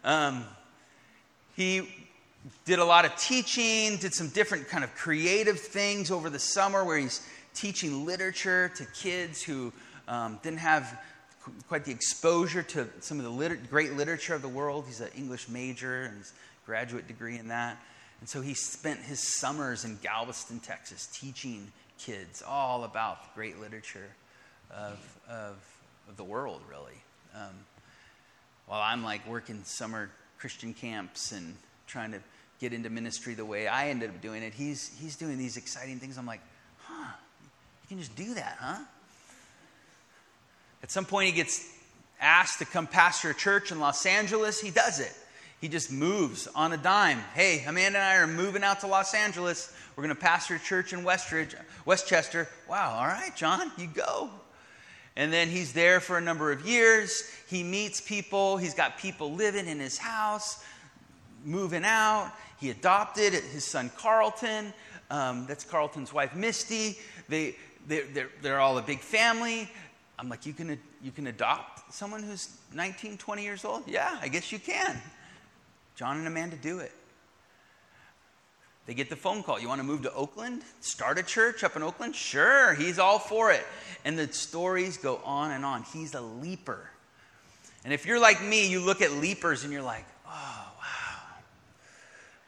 Um, 0.04 0.44
he 1.56 1.88
did 2.64 2.78
a 2.78 2.84
lot 2.84 3.04
of 3.04 3.16
teaching, 3.16 3.96
did 3.96 4.14
some 4.14 4.28
different 4.28 4.68
kind 4.68 4.84
of 4.84 4.94
creative 4.94 5.58
things 5.58 6.12
over 6.12 6.30
the 6.30 6.38
summer 6.38 6.84
where 6.84 6.98
he's 6.98 7.26
teaching 7.52 8.06
literature 8.06 8.70
to 8.76 8.84
kids 8.94 9.42
who 9.42 9.72
um, 10.06 10.38
didn't 10.44 10.60
have 10.60 11.00
quite 11.66 11.84
the 11.84 11.90
exposure 11.90 12.62
to 12.62 12.88
some 13.00 13.18
of 13.18 13.24
the 13.24 13.30
liter- 13.30 13.58
great 13.70 13.94
literature 13.94 14.34
of 14.34 14.42
the 14.42 14.48
world. 14.48 14.84
He's 14.86 15.00
an 15.00 15.10
English 15.16 15.48
major 15.48 16.02
and 16.04 16.18
his 16.18 16.32
graduate 16.64 17.08
degree 17.08 17.38
in 17.38 17.48
that. 17.48 17.76
And 18.20 18.28
so 18.28 18.40
he 18.40 18.54
spent 18.54 19.00
his 19.00 19.36
summers 19.38 19.84
in 19.84 19.98
Galveston, 20.00 20.60
Texas, 20.60 21.08
teaching 21.12 21.72
kids 21.98 22.42
all 22.46 22.84
about 22.84 23.34
great 23.34 23.60
literature 23.60 24.10
of, 24.70 25.18
of, 25.28 25.56
of 26.08 26.16
the 26.16 26.24
world, 26.24 26.60
really. 26.70 27.00
Um, 27.34 27.54
while 28.66 28.80
I'm 28.80 29.04
like 29.04 29.26
working 29.28 29.62
summer 29.64 30.10
Christian 30.38 30.74
camps 30.74 31.32
and 31.32 31.54
trying 31.86 32.12
to 32.12 32.20
get 32.60 32.72
into 32.72 32.90
ministry 32.90 33.34
the 33.34 33.44
way 33.44 33.68
I 33.68 33.88
ended 33.90 34.10
up 34.10 34.20
doing 34.20 34.42
it, 34.42 34.54
he's, 34.54 34.90
he's 35.00 35.16
doing 35.16 35.38
these 35.38 35.56
exciting 35.56 35.98
things. 35.98 36.18
I'm 36.18 36.26
like, 36.26 36.40
huh, 36.82 37.12
you 37.82 37.88
can 37.88 37.98
just 37.98 38.16
do 38.16 38.34
that, 38.34 38.56
huh? 38.60 38.82
At 40.82 40.90
some 40.90 41.04
point, 41.04 41.26
he 41.26 41.32
gets 41.32 41.68
asked 42.20 42.58
to 42.60 42.64
come 42.64 42.86
pastor 42.86 43.30
a 43.30 43.34
church 43.34 43.72
in 43.72 43.80
Los 43.80 44.06
Angeles. 44.06 44.60
He 44.60 44.70
does 44.70 45.00
it. 45.00 45.12
He 45.60 45.68
just 45.68 45.90
moves 45.90 46.46
on 46.54 46.72
a 46.72 46.76
dime. 46.76 47.18
Hey, 47.34 47.64
Amanda 47.66 47.98
and 47.98 48.06
I 48.06 48.16
are 48.16 48.26
moving 48.26 48.62
out 48.62 48.80
to 48.80 48.86
Los 48.86 49.14
Angeles. 49.14 49.72
We're 49.94 50.04
going 50.04 50.14
to 50.14 50.20
pastor 50.20 50.56
a 50.56 50.58
church 50.58 50.92
in 50.92 51.00
Westridge, 51.00 51.54
Westchester. 51.86 52.48
Wow, 52.68 52.98
all 52.98 53.06
right, 53.06 53.34
John, 53.34 53.72
you 53.78 53.86
go. 53.86 54.30
And 55.16 55.32
then 55.32 55.48
he's 55.48 55.72
there 55.72 56.00
for 56.00 56.18
a 56.18 56.20
number 56.20 56.52
of 56.52 56.66
years. 56.66 57.30
He 57.48 57.62
meets 57.62 58.00
people. 58.00 58.58
He's 58.58 58.74
got 58.74 58.98
people 58.98 59.32
living 59.32 59.66
in 59.66 59.80
his 59.80 59.96
house, 59.96 60.62
moving 61.44 61.84
out. 61.84 62.32
He 62.58 62.70
adopted 62.70 63.32
his 63.32 63.64
son 63.64 63.90
Carlton. 63.96 64.72
Um, 65.10 65.46
that's 65.46 65.64
Carlton's 65.64 66.12
wife, 66.12 66.34
Misty. 66.34 66.98
They, 67.28 67.56
they're, 67.86 68.04
they're, 68.12 68.30
they're, 68.42 68.60
all 68.60 68.76
a 68.78 68.82
big 68.82 69.00
family. 69.00 69.70
I'm 70.18 70.28
like, 70.28 70.44
you 70.44 70.52
can, 70.52 70.78
you 71.02 71.12
can 71.12 71.28
adopt 71.28 71.94
someone 71.94 72.22
who's 72.22 72.56
19, 72.74 73.16
20 73.16 73.42
years 73.42 73.64
old? 73.64 73.84
Yeah, 73.86 74.18
I 74.20 74.28
guess 74.28 74.50
you 74.50 74.58
can. 74.58 75.00
John 75.94 76.18
and 76.18 76.26
Amanda 76.26 76.56
do 76.56 76.80
it. 76.80 76.92
They 78.86 78.94
get 78.94 79.10
the 79.10 79.16
phone 79.16 79.42
call. 79.42 79.58
You 79.58 79.68
want 79.68 79.80
to 79.80 79.86
move 79.86 80.02
to 80.02 80.12
Oakland? 80.14 80.62
Start 80.80 81.18
a 81.18 81.22
church 81.22 81.64
up 81.64 81.74
in 81.74 81.82
Oakland? 81.82 82.14
Sure, 82.14 82.72
he's 82.74 83.00
all 83.00 83.18
for 83.18 83.50
it. 83.50 83.66
And 84.04 84.16
the 84.16 84.32
stories 84.32 84.96
go 84.96 85.20
on 85.24 85.50
and 85.50 85.64
on. 85.64 85.82
He's 85.92 86.14
a 86.14 86.20
leaper. 86.20 86.88
And 87.84 87.92
if 87.92 88.06
you're 88.06 88.20
like 88.20 88.42
me, 88.42 88.68
you 88.68 88.80
look 88.80 89.02
at 89.02 89.12
leapers 89.12 89.64
and 89.64 89.72
you're 89.72 89.82
like, 89.82 90.04
oh, 90.26 90.30
wow. 90.30 91.22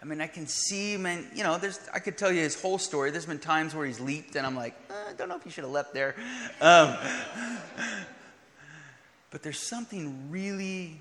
I 0.01 0.05
mean, 0.05 0.21
I 0.21 0.29
can 0.29 0.47
see, 0.47 0.97
man, 0.97 1.27
you 1.35 1.43
know, 1.43 1.59
there's, 1.59 1.81
I 1.93 1.99
could 1.99 2.17
tell 2.17 2.31
you 2.31 2.41
his 2.41 2.61
whole 2.61 2.79
story. 2.79 3.11
There's 3.11 3.27
been 3.27 3.41
times 3.41 3.75
where 3.75 3.85
he's 3.85 3.99
leaped 3.99 4.37
and 4.37 4.47
I'm 4.47 4.55
like, 4.55 4.75
eh, 4.91 5.11
I 5.11 5.13
don't 5.15 5.29
know 5.29 5.37
if 5.37 5.45
you 5.45 5.51
should 5.51 5.65
have 5.65 5.73
left 5.73 5.93
there. 5.93 6.15
Um, 6.61 6.97
but 9.31 9.43
there's 9.43 9.59
something 9.59 10.31
really 10.31 10.99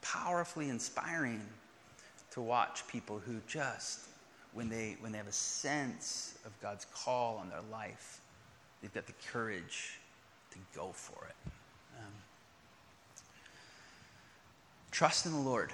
powerfully 0.00 0.70
inspiring 0.70 1.42
to 2.32 2.40
watch 2.40 2.86
people 2.88 3.20
who 3.24 3.40
just 3.46 4.00
when 4.54 4.68
they, 4.68 4.96
when 5.00 5.12
they 5.12 5.18
have 5.18 5.26
a 5.26 5.32
sense 5.32 6.38
of 6.46 6.52
God's 6.62 6.86
call 6.94 7.38
on 7.38 7.50
their 7.50 7.62
life, 7.70 8.20
they've 8.80 8.94
got 8.94 9.06
the 9.06 9.14
courage 9.32 9.98
to 10.52 10.58
go 10.74 10.90
for 10.92 11.26
it. 11.26 11.50
Um, 11.98 12.12
trust 14.90 15.26
in 15.26 15.32
the 15.32 15.38
Lord 15.38 15.72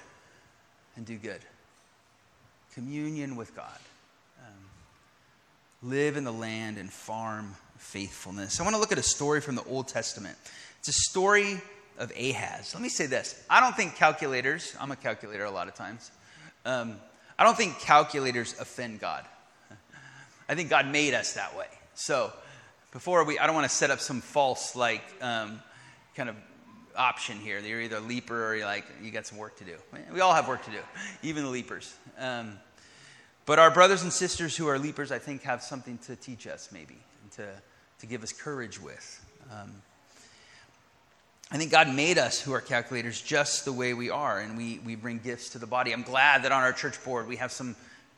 and 0.97 1.05
do 1.05 1.17
good. 1.17 1.41
Communion 2.75 3.37
with 3.37 3.55
God. 3.55 3.79
Um, 4.41 5.89
live 5.91 6.17
in 6.17 6.25
the 6.25 6.33
land 6.33 6.79
and 6.79 6.91
farm 6.91 7.55
faithfulness. 7.77 8.61
I 8.61 8.63
want 8.63 8.75
to 8.75 8.81
look 8.81 8.93
at 8.93 8.99
a 8.99 9.03
story 9.03 9.41
from 9.41 9.57
the 9.57 9.65
Old 9.65 9.89
Testament. 9.89 10.37
It's 10.79 10.89
a 10.89 11.11
story 11.11 11.61
of 11.99 12.11
Ahaz. 12.19 12.73
Let 12.75 12.83
me 12.83 12.89
say 12.89 13.07
this 13.07 13.45
I 13.51 13.61
don't 13.61 13.77
think 13.77 13.97
calculators, 13.97 14.75
I'm 14.81 14.91
a 14.91 14.97
calculator 14.97 15.45
a 15.45 15.51
lot 15.51 15.69
of 15.69 15.75
times, 15.75 16.11
um, 16.65 16.97
I 17.41 17.45
don't 17.45 17.57
think 17.57 17.81
calculators 17.81 18.55
offend 18.61 19.01
God. 19.01 19.25
I 20.49 20.55
think 20.55 20.69
God 20.69 20.87
made 20.87 21.15
us 21.15 21.33
that 21.33 21.57
way. 21.57 21.69
So, 21.95 22.31
before 22.93 23.25
we, 23.25 23.39
I 23.39 23.47
don't 23.47 23.55
want 23.55 23.69
to 23.69 23.75
set 23.75 23.91
up 23.91 23.99
some 23.99 24.21
false, 24.21 24.77
like, 24.77 25.03
um, 25.23 25.63
kind 26.15 26.29
of 26.29 26.37
option 26.95 27.39
here. 27.39 27.59
You're 27.59 27.81
either 27.81 27.97
a 27.97 28.01
leaper 28.01 28.47
or 28.47 28.57
you're 28.57 28.67
like, 28.67 28.85
you 29.03 29.11
got 29.11 29.27
some 29.27 29.39
work 29.39 29.57
to 29.57 29.65
do. 29.65 29.77
We 30.13 30.21
all 30.21 30.35
have 30.35 30.49
work 30.49 30.63
to 30.67 30.71
do, 30.71 30.81
even 31.23 31.45
the 31.45 31.49
leapers. 31.49 31.95
Um, 32.19 32.59
but 33.47 33.59
our 33.59 33.71
brothers 33.71 34.03
and 34.03 34.13
sisters 34.13 34.55
who 34.55 34.69
are 34.69 34.79
leapers, 34.79 35.11
I 35.11 35.19
think, 35.19 35.43
have 35.45 35.63
something 35.63 35.97
to 36.07 36.17
teach 36.17 36.47
us, 36.47 36.69
maybe, 36.71 36.99
and 37.23 37.33
to, 37.33 37.49
to 38.01 38.07
give 38.07 38.23
us 38.23 38.35
courage 38.35 38.79
with. 38.79 39.25
Um, 39.51 39.73
I 41.53 41.59
think 41.59 41.73
God 41.73 41.93
made 41.93 42.17
us 42.17 42.41
who 42.41 42.53
are 42.53 42.61
calculators 42.61 43.21
just 43.21 43.65
the 43.65 43.73
way 43.73 43.93
we 43.93 44.09
are, 44.09 44.39
and 44.39 44.57
we, 44.57 44.79
we 44.87 44.95
bring 44.95 45.19
gifts 45.19 45.49
to 45.51 45.59
the 45.59 45.67
body. 45.67 45.93
I'm 45.93 46.05
glad 46.05 46.45
that 46.45 46.53
on 46.53 46.63
our 46.63 46.73
church 46.73 47.03
board 47.05 47.27
we 47.27 47.37
have 47.37 47.51
some 47.51 47.75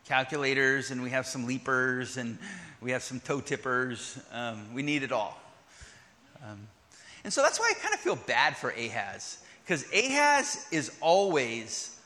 calculators 0.07 0.91
and 0.91 1.03
we 1.03 1.09
have 1.11 1.27
some 1.27 1.47
leapers 1.47 2.19
and 2.19 2.37
we 2.83 2.91
have 2.91 3.03
some 3.03 3.21
toe 3.21 3.41
tippers. 3.41 4.19
Um, 4.33 4.75
we 4.75 4.83
need 4.83 5.03
it 5.03 5.13
all. 5.13 5.41
Um, 6.45 6.59
and 7.25 7.33
so 7.33 7.41
that's 7.41 7.59
why 7.59 7.73
I 7.75 7.81
kind 7.81 7.95
of 7.95 8.01
feel 8.01 8.17
bad 8.17 8.55
for 8.55 8.69
Ahaz, 8.69 9.39
because 9.65 9.91
Ahaz 9.95 10.67
is 10.71 10.95
always 11.01 11.99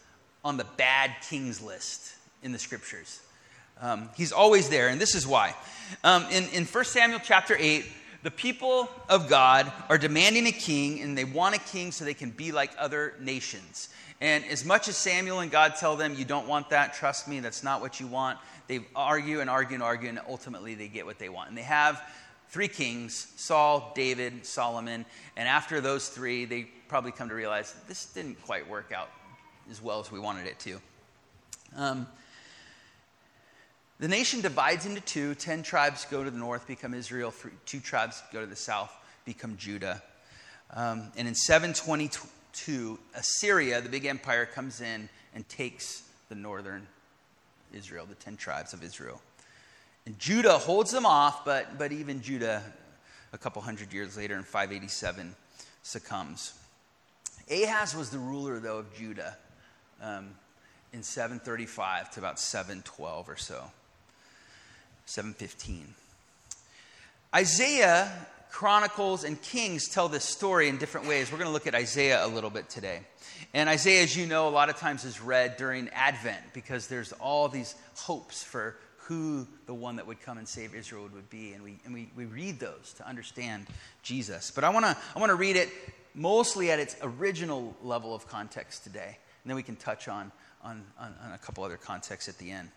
on 0.45 0.57
the 0.57 0.67
bad 0.77 1.11
kings 1.29 1.61
list 1.61 2.15
in 2.45 2.53
the 2.53 2.59
scriptures. 2.59 3.21
Um, 3.81 4.11
he's 4.17 4.31
always 4.31 4.69
there, 4.69 4.89
and 4.89 5.01
this 5.01 5.17
is 5.17 5.27
why. 5.27 5.57
Um, 6.05 6.25
in, 6.31 6.45
in 6.51 6.65
1 6.67 6.85
Samuel 6.85 7.21
chapter 7.23 7.57
8, 7.59 7.85
the 8.23 8.31
people 8.31 8.89
of 9.09 9.29
God 9.29 9.73
are 9.89 9.99
demanding 9.99 10.47
a 10.47 10.53
king, 10.53 11.01
and 11.01 11.17
they 11.17 11.25
want 11.25 11.55
a 11.55 11.61
king 11.61 11.93
so 11.93 12.05
they 12.05 12.15
can 12.15 12.31
be 12.31 12.53
like 12.53 12.71
other 12.79 13.15
nations. 13.21 13.89
And 14.21 14.45
as 14.47 14.65
much 14.65 14.89
as 14.89 14.97
Samuel 14.97 15.41
and 15.41 15.51
God 15.51 15.75
tell 15.77 15.97
them, 15.97 16.15
you 16.15 16.25
don't 16.25 16.49
want 16.49 16.71
that, 16.71 16.95
trust 16.95 17.29
me, 17.29 17.41
that's 17.41 17.63
not 17.63 17.81
what 17.81 18.01
you 18.01 18.07
want, 18.07 18.39
they 18.67 18.81
argue 18.95 19.41
and 19.41 19.51
argue 19.51 19.75
and 19.75 19.83
argue, 19.83 20.09
and 20.09 20.21
ultimately 20.29 20.75
they 20.75 20.89
get 20.89 21.07
what 21.07 21.19
they 21.19 21.29
want. 21.29 21.49
And 21.49 21.59
they 21.59 21.63
have 21.63 22.03
three 22.49 22.69
kings 22.69 23.33
Saul, 23.37 23.93
David, 23.95 24.45
Solomon. 24.47 25.05
And 25.37 25.49
after 25.49 25.81
those 25.81 26.09
three, 26.09 26.45
they 26.45 26.69
probably 26.89 27.13
come 27.13 27.29
to 27.29 27.35
realize 27.35 27.75
this 27.89 28.07
didn't 28.07 28.43
quite 28.45 28.69
work 28.69 28.93
out 28.93 29.11
as 29.71 29.83
well 29.83 30.01
as 30.01 30.11
we 30.11 30.19
wanted 30.19 30.47
it 30.47 30.59
to. 30.61 30.81
Um, 31.77 32.07
the 33.99 34.09
nation 34.09 34.43
divides 34.43 34.85
into 34.85 35.01
two. 35.01 35.35
Ten 35.35 35.63
tribes 35.63 36.07
go 36.11 36.23
to 36.23 36.31
the 36.31 36.39
north, 36.39 36.67
become 36.67 36.93
Israel. 36.93 37.33
Two 37.65 37.81
tribes 37.81 38.23
go 38.33 38.41
to 38.41 38.47
the 38.47 38.57
south, 38.57 38.93
become 39.25 39.57
Judah. 39.57 40.03
Um, 40.75 41.11
and 41.17 41.27
in 41.27 41.35
722, 41.35 42.99
Assyria, 43.15 43.81
the 43.81 43.89
big 43.89 44.05
empire, 44.05 44.45
comes 44.45 44.81
in 44.81 45.09
and 45.35 45.49
takes 45.49 46.03
the 46.29 46.35
northern 46.35 46.87
Israel, 47.73 48.07
the 48.07 48.15
ten 48.17 48.37
tribes 48.37 48.75
of 48.75 48.83
Israel. 48.83 49.21
And 50.05 50.19
Judah 50.19 50.59
holds 50.59 50.91
them 50.91 51.07
off, 51.07 51.45
but, 51.45 51.79
but 51.79 51.91
even 51.91 52.21
Judah, 52.21 52.63
a 53.33 53.39
couple 53.39 53.63
hundred 53.63 53.93
years 53.93 54.17
later 54.17 54.37
in 54.37 54.43
587, 54.43 55.35
succumbs. 55.83 56.55
Ahaz 57.51 57.95
was 57.95 58.11
the 58.11 58.19
ruler, 58.19 58.59
though, 58.61 58.79
of 58.79 58.95
Judah 58.95 59.37
um, 60.03 60.31
in 60.93 61.03
735 61.03 62.11
to 62.13 62.21
about 62.21 62.39
712 62.39 63.29
or 63.29 63.37
so. 63.37 63.65
715. 65.07 65.95
Isaiah, 67.35 68.13
Chronicles, 68.51 69.25
and 69.25 69.41
Kings 69.41 69.89
tell 69.89 70.09
this 70.09 70.25
story 70.25 70.69
in 70.69 70.79
different 70.79 71.07
ways. 71.07 71.31
We're 71.31 71.39
going 71.39 71.49
to 71.49 71.53
look 71.53 71.67
at 71.67 71.75
Isaiah 71.75 72.25
a 72.25 72.29
little 72.29 72.51
bit 72.51 72.69
today. 72.69 73.01
And 73.55 73.69
Isaiah, 73.69 74.03
as 74.03 74.17
you 74.17 74.27
know, 74.27 74.49
a 74.49 74.51
lot 74.51 74.69
of 74.69 74.77
times 74.77 75.05
is 75.05 75.21
read 75.21 75.57
during 75.57 75.89
Advent 75.91 76.41
because 76.53 76.87
there's 76.87 77.13
all 77.13 77.49
these 77.49 77.75
hopes 77.95 78.43
for 78.43 78.77
who 78.99 79.47
the 79.67 79.75
one 79.75 79.97
that 79.97 80.07
would 80.07 80.21
come 80.21 80.39
and 80.39 80.49
save 80.49 80.75
Israel 80.75 81.09
would 81.13 81.31
be. 81.31 81.53
And 81.53 81.63
we, 81.63 81.79
and 81.85 81.95
we, 81.95 82.09
we 82.17 82.25
read 82.25 82.59
those 82.59 82.95
to 82.97 83.07
understand 83.07 83.67
Jesus. 84.03 84.51
But 84.51 84.65
I 84.65 84.71
want 84.71 84.85
to 84.85 84.97
I 85.15 85.21
wanna 85.21 85.37
read 85.37 85.57
it 85.57 85.69
mostly 86.15 86.71
at 86.71 86.81
its 86.81 86.97
original 87.03 87.77
level 87.83 88.15
of 88.15 88.27
context 88.27 88.83
today. 88.83 89.19
And 89.45 89.51
then 89.51 89.55
we 89.55 89.63
can 89.63 89.77
touch 89.77 90.09
on, 90.09 90.33
on, 90.65 90.83
on, 90.99 91.15
on 91.25 91.33
a 91.33 91.39
couple 91.39 91.63
other 91.63 91.77
contexts 91.77 92.29
at 92.29 92.39
the 92.39 92.51
end. 92.51 92.69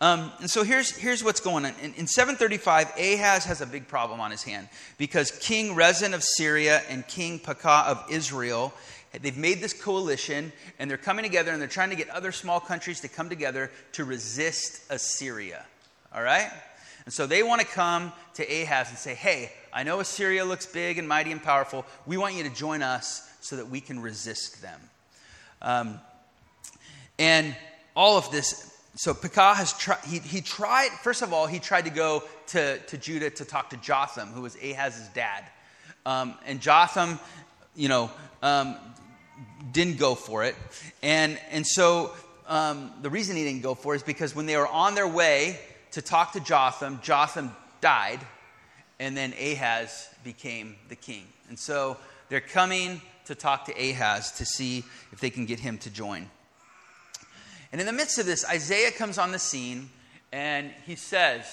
Um, 0.00 0.32
and 0.40 0.50
so 0.50 0.64
here's, 0.64 0.90
here's 0.90 1.22
what's 1.22 1.40
going 1.40 1.64
on. 1.64 1.72
In, 1.82 1.94
in 1.94 2.06
735, 2.06 2.92
Ahaz 2.98 3.44
has 3.44 3.60
a 3.60 3.66
big 3.66 3.86
problem 3.88 4.20
on 4.20 4.30
his 4.30 4.42
hand 4.42 4.68
because 4.98 5.30
King 5.30 5.74
Rezin 5.74 6.14
of 6.14 6.22
Syria 6.22 6.82
and 6.88 7.06
King 7.06 7.38
Pekah 7.38 7.84
of 7.86 8.04
Israel, 8.10 8.72
they've 9.20 9.36
made 9.36 9.60
this 9.60 9.72
coalition 9.72 10.52
and 10.78 10.90
they're 10.90 10.98
coming 10.98 11.22
together 11.22 11.52
and 11.52 11.60
they're 11.60 11.68
trying 11.68 11.90
to 11.90 11.96
get 11.96 12.08
other 12.10 12.32
small 12.32 12.60
countries 12.60 13.00
to 13.00 13.08
come 13.08 13.28
together 13.28 13.70
to 13.92 14.04
resist 14.04 14.82
Assyria. 14.90 15.64
All 16.14 16.22
right? 16.22 16.50
And 17.04 17.12
so 17.12 17.26
they 17.26 17.42
want 17.42 17.60
to 17.60 17.66
come 17.66 18.12
to 18.34 18.42
Ahaz 18.42 18.88
and 18.88 18.98
say, 18.98 19.14
hey, 19.14 19.52
I 19.72 19.82
know 19.82 20.00
Assyria 20.00 20.44
looks 20.44 20.66
big 20.66 20.98
and 20.98 21.08
mighty 21.08 21.32
and 21.32 21.42
powerful. 21.42 21.84
We 22.06 22.16
want 22.16 22.34
you 22.34 22.44
to 22.44 22.50
join 22.50 22.82
us 22.82 23.28
so 23.40 23.56
that 23.56 23.68
we 23.68 23.80
can 23.80 24.00
resist 24.00 24.62
them. 24.62 24.80
Um, 25.60 26.00
and 27.18 27.54
all 27.94 28.16
of 28.16 28.30
this 28.30 28.73
so 28.96 29.12
Pekah 29.12 29.54
has 29.54 29.72
tried, 29.72 30.04
he, 30.04 30.20
he 30.20 30.40
tried, 30.40 30.90
first 31.02 31.22
of 31.22 31.32
all, 31.32 31.46
he 31.46 31.58
tried 31.58 31.84
to 31.86 31.90
go 31.90 32.22
to, 32.48 32.78
to 32.78 32.96
Judah 32.96 33.30
to 33.30 33.44
talk 33.44 33.70
to 33.70 33.76
Jotham, 33.78 34.28
who 34.28 34.42
was 34.42 34.56
Ahaz's 34.56 35.08
dad. 35.08 35.44
Um, 36.06 36.34
and 36.46 36.60
Jotham, 36.60 37.18
you 37.74 37.88
know, 37.88 38.10
um, 38.42 38.76
didn't 39.72 39.98
go 39.98 40.14
for 40.14 40.44
it. 40.44 40.54
And, 41.02 41.40
and 41.50 41.66
so 41.66 42.12
um, 42.46 42.92
the 43.02 43.10
reason 43.10 43.36
he 43.36 43.42
didn't 43.42 43.62
go 43.62 43.74
for 43.74 43.94
it 43.94 43.96
is 43.96 44.02
because 44.04 44.34
when 44.34 44.46
they 44.46 44.56
were 44.56 44.68
on 44.68 44.94
their 44.94 45.08
way 45.08 45.58
to 45.92 46.02
talk 46.02 46.32
to 46.32 46.40
Jotham, 46.40 47.00
Jotham 47.02 47.50
died, 47.80 48.20
and 49.00 49.16
then 49.16 49.32
Ahaz 49.32 50.08
became 50.22 50.76
the 50.88 50.96
king. 50.96 51.26
And 51.48 51.58
so 51.58 51.96
they're 52.28 52.40
coming 52.40 53.00
to 53.24 53.34
talk 53.34 53.64
to 53.66 53.72
Ahaz 53.72 54.32
to 54.32 54.44
see 54.44 54.84
if 55.10 55.20
they 55.20 55.30
can 55.30 55.46
get 55.46 55.58
him 55.58 55.78
to 55.78 55.90
join. 55.90 56.28
And 57.74 57.80
in 57.80 57.88
the 57.88 57.92
midst 57.92 58.20
of 58.20 58.26
this, 58.26 58.44
Isaiah 58.48 58.92
comes 58.92 59.18
on 59.18 59.32
the 59.32 59.38
scene 59.40 59.90
and 60.30 60.70
he 60.86 60.94
says 60.94 61.44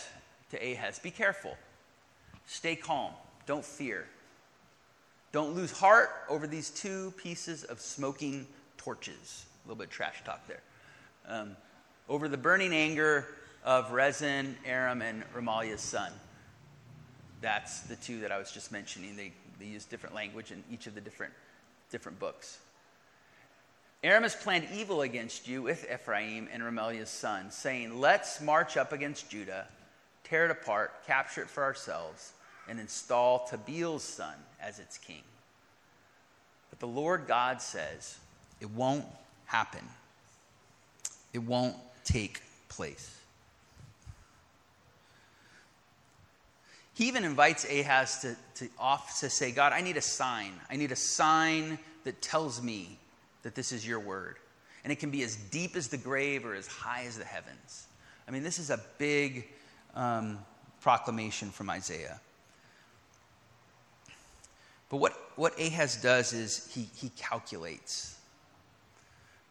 to 0.51 0.57
Ahaz, 0.57 0.99
Be 0.99 1.09
careful, 1.09 1.57
stay 2.45 2.75
calm, 2.75 3.13
don't 3.47 3.65
fear. 3.65 4.05
Don't 5.31 5.55
lose 5.55 5.71
heart 5.71 6.11
over 6.29 6.45
these 6.45 6.69
two 6.69 7.09
pieces 7.17 7.63
of 7.63 7.81
smoking 7.81 8.45
torches. 8.77 9.47
A 9.65 9.67
little 9.67 9.79
bit 9.79 9.87
of 9.87 9.93
trash 9.93 10.23
talk 10.23 10.45
there. 10.45 10.61
Um, 11.27 11.55
over 12.07 12.29
the 12.29 12.37
burning 12.37 12.71
anger 12.71 13.25
of 13.65 13.91
Rezin, 13.91 14.55
Aram, 14.63 15.01
and 15.01 15.23
Remaliah's 15.35 15.81
son. 15.81 16.11
That's 17.41 17.79
the 17.79 17.95
two 17.95 18.19
that 18.19 18.31
I 18.31 18.37
was 18.37 18.51
just 18.51 18.71
mentioning. 18.71 19.15
They, 19.15 19.31
they 19.59 19.65
use 19.65 19.85
different 19.85 20.13
language 20.13 20.51
in 20.51 20.63
each 20.71 20.85
of 20.85 20.93
the 20.93 21.01
different, 21.01 21.33
different 21.89 22.19
books. 22.19 22.59
Aram 24.03 24.23
has 24.23 24.35
planned 24.35 24.67
evil 24.73 25.03
against 25.03 25.47
you 25.47 25.61
with 25.61 25.87
Ephraim 25.91 26.47
and 26.51 26.63
Remaliah's 26.63 27.09
son, 27.09 27.51
saying, 27.51 27.99
Let's 27.99 28.41
march 28.41 28.75
up 28.75 28.91
against 28.91 29.29
Judah, 29.29 29.67
tear 30.23 30.45
it 30.45 30.51
apart, 30.51 31.05
capture 31.05 31.43
it 31.43 31.49
for 31.49 31.63
ourselves, 31.63 32.33
and 32.67 32.79
install 32.79 33.45
Tabeel's 33.47 34.03
son 34.03 34.33
as 34.59 34.79
its 34.79 34.97
king. 34.97 35.21
But 36.71 36.79
the 36.79 36.87
Lord 36.87 37.25
God 37.27 37.61
says, 37.61 38.17
It 38.59 38.71
won't 38.71 39.05
happen. 39.45 39.87
It 41.31 41.39
won't 41.39 41.75
take 42.03 42.41
place. 42.69 43.19
He 46.95 47.07
even 47.07 47.23
invites 47.23 47.65
Ahaz 47.65 48.19
to, 48.21 48.35
to 48.55 48.69
off 48.79 49.19
to 49.19 49.29
say, 49.29 49.51
God, 49.51 49.73
I 49.73 49.81
need 49.81 49.97
a 49.97 50.01
sign. 50.01 50.53
I 50.69 50.75
need 50.75 50.91
a 50.91 50.95
sign 50.95 51.77
that 52.03 52.21
tells 52.21 52.61
me 52.61 52.97
that 53.43 53.55
this 53.55 53.71
is 53.71 53.85
your 53.85 53.99
word. 53.99 54.37
And 54.83 54.91
it 54.91 54.99
can 54.99 55.11
be 55.11 55.23
as 55.23 55.35
deep 55.35 55.75
as 55.75 55.89
the 55.89 55.97
grave 55.97 56.45
or 56.45 56.55
as 56.55 56.67
high 56.67 57.03
as 57.03 57.17
the 57.17 57.25
heavens. 57.25 57.87
I 58.27 58.31
mean, 58.31 58.43
this 58.43 58.59
is 58.59 58.69
a 58.69 58.79
big 58.97 59.47
um, 59.95 60.39
proclamation 60.81 61.49
from 61.49 61.69
Isaiah. 61.69 62.19
But 64.89 64.97
what, 64.97 65.13
what 65.35 65.59
Ahaz 65.59 66.01
does 66.01 66.33
is 66.33 66.69
he, 66.73 66.89
he 66.95 67.09
calculates. 67.09 68.17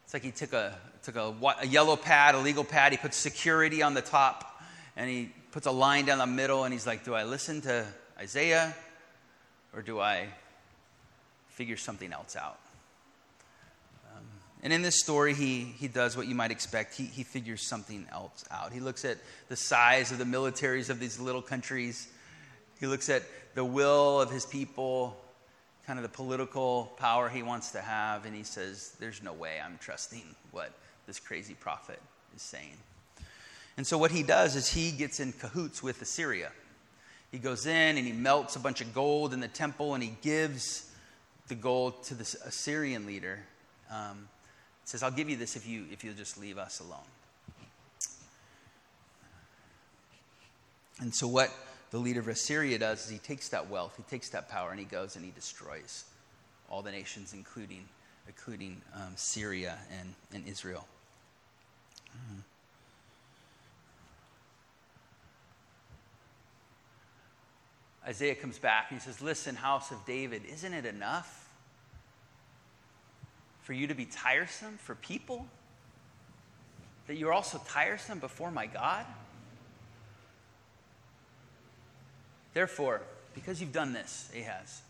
It's 0.03 0.13
like 0.13 0.23
he 0.23 0.31
took, 0.31 0.53
a, 0.53 0.77
took 1.03 1.15
a, 1.15 1.33
a 1.61 1.65
yellow 1.65 1.95
pad, 1.95 2.35
a 2.35 2.39
legal 2.39 2.63
pad, 2.63 2.91
he 2.91 2.97
puts 2.97 3.17
security 3.17 3.81
on 3.81 3.93
the 3.93 4.01
top, 4.01 4.61
and 4.95 5.09
he 5.09 5.31
puts 5.51 5.65
a 5.67 5.71
line 5.71 6.05
down 6.05 6.17
the 6.17 6.27
middle, 6.27 6.63
and 6.63 6.73
he's 6.73 6.85
like, 6.85 7.05
Do 7.05 7.13
I 7.13 7.23
listen 7.23 7.61
to 7.61 7.85
Isaiah 8.19 8.75
or 9.73 9.81
do 9.81 9.99
I 9.99 10.27
figure 11.49 11.77
something 11.77 12.11
else 12.11 12.35
out? 12.35 12.59
And 14.63 14.71
in 14.71 14.81
this 14.81 14.99
story, 14.99 15.33
he, 15.33 15.63
he 15.63 15.87
does 15.87 16.15
what 16.15 16.27
you 16.27 16.35
might 16.35 16.51
expect. 16.51 16.95
He, 16.95 17.05
he 17.05 17.23
figures 17.23 17.67
something 17.67 18.05
else 18.11 18.45
out. 18.51 18.71
He 18.71 18.79
looks 18.79 19.05
at 19.05 19.17
the 19.49 19.55
size 19.55 20.11
of 20.11 20.19
the 20.19 20.23
militaries 20.23 20.89
of 20.89 20.99
these 20.99 21.19
little 21.19 21.41
countries, 21.41 22.07
he 22.79 22.87
looks 22.87 23.09
at 23.09 23.21
the 23.53 23.63
will 23.63 24.19
of 24.19 24.31
his 24.31 24.45
people, 24.45 25.15
kind 25.85 25.99
of 25.99 26.03
the 26.03 26.09
political 26.09 26.91
power 26.97 27.29
he 27.29 27.43
wants 27.43 27.71
to 27.71 27.81
have, 27.81 28.25
and 28.25 28.35
he 28.35 28.43
says, 28.43 28.95
There's 28.99 29.21
no 29.21 29.33
way 29.33 29.59
I'm 29.63 29.77
trusting 29.79 30.23
what 30.51 30.71
this 31.05 31.19
crazy 31.19 31.53
prophet 31.53 31.99
is 32.35 32.41
saying. 32.41 32.77
And 33.77 33.85
so, 33.85 33.97
what 33.97 34.11
he 34.11 34.23
does 34.23 34.55
is 34.55 34.67
he 34.67 34.91
gets 34.91 35.19
in 35.19 35.31
cahoots 35.33 35.83
with 35.83 36.01
Assyria. 36.01 36.51
He 37.31 37.37
goes 37.37 37.65
in 37.65 37.97
and 37.97 38.05
he 38.05 38.13
melts 38.13 38.55
a 38.55 38.59
bunch 38.59 38.81
of 38.81 38.93
gold 38.93 39.33
in 39.33 39.39
the 39.39 39.47
temple 39.47 39.93
and 39.93 40.03
he 40.03 40.15
gives 40.21 40.91
the 41.47 41.55
gold 41.55 42.03
to 42.05 42.15
the 42.15 42.23
Assyrian 42.45 43.05
leader. 43.05 43.39
Um, 43.89 44.27
says, 44.91 45.03
I'll 45.03 45.11
give 45.11 45.29
you 45.29 45.37
this 45.37 45.55
if, 45.55 45.65
you, 45.65 45.85
if 45.89 46.03
you'll 46.03 46.15
just 46.15 46.37
leave 46.37 46.57
us 46.57 46.81
alone. 46.81 46.99
And 50.99 51.15
so, 51.15 51.29
what 51.29 51.49
the 51.91 51.97
leader 51.97 52.19
of 52.19 52.27
Assyria 52.27 52.77
does 52.77 53.05
is 53.05 53.09
he 53.09 53.17
takes 53.17 53.47
that 53.49 53.69
wealth, 53.69 53.93
he 53.95 54.03
takes 54.03 54.27
that 54.29 54.49
power, 54.49 54.69
and 54.69 54.79
he 54.79 54.85
goes 54.85 55.15
and 55.15 55.23
he 55.23 55.31
destroys 55.31 56.03
all 56.69 56.81
the 56.81 56.91
nations, 56.91 57.33
including, 57.33 57.87
including 58.27 58.81
um, 58.93 59.13
Syria 59.15 59.77
and, 59.97 60.13
and 60.33 60.45
Israel. 60.45 60.85
Isaiah 68.05 68.35
comes 68.35 68.59
back 68.59 68.87
and 68.89 68.99
he 68.99 69.05
says, 69.05 69.21
Listen, 69.21 69.55
house 69.55 69.91
of 69.91 70.05
David, 70.05 70.41
isn't 70.51 70.73
it 70.73 70.85
enough 70.85 71.40
for 73.71 73.75
you 73.75 73.87
to 73.87 73.95
be 73.95 74.03
tiresome 74.03 74.77
for 74.83 74.95
people? 74.95 75.47
That 77.07 77.15
you're 77.15 77.31
also 77.31 77.61
tiresome 77.69 78.19
before 78.19 78.51
my 78.51 78.65
God? 78.65 79.05
Therefore, 82.53 83.01
because 83.33 83.61
you've 83.61 83.71
done 83.71 83.93
this, 83.93 84.29
Ahaz, 84.37 84.81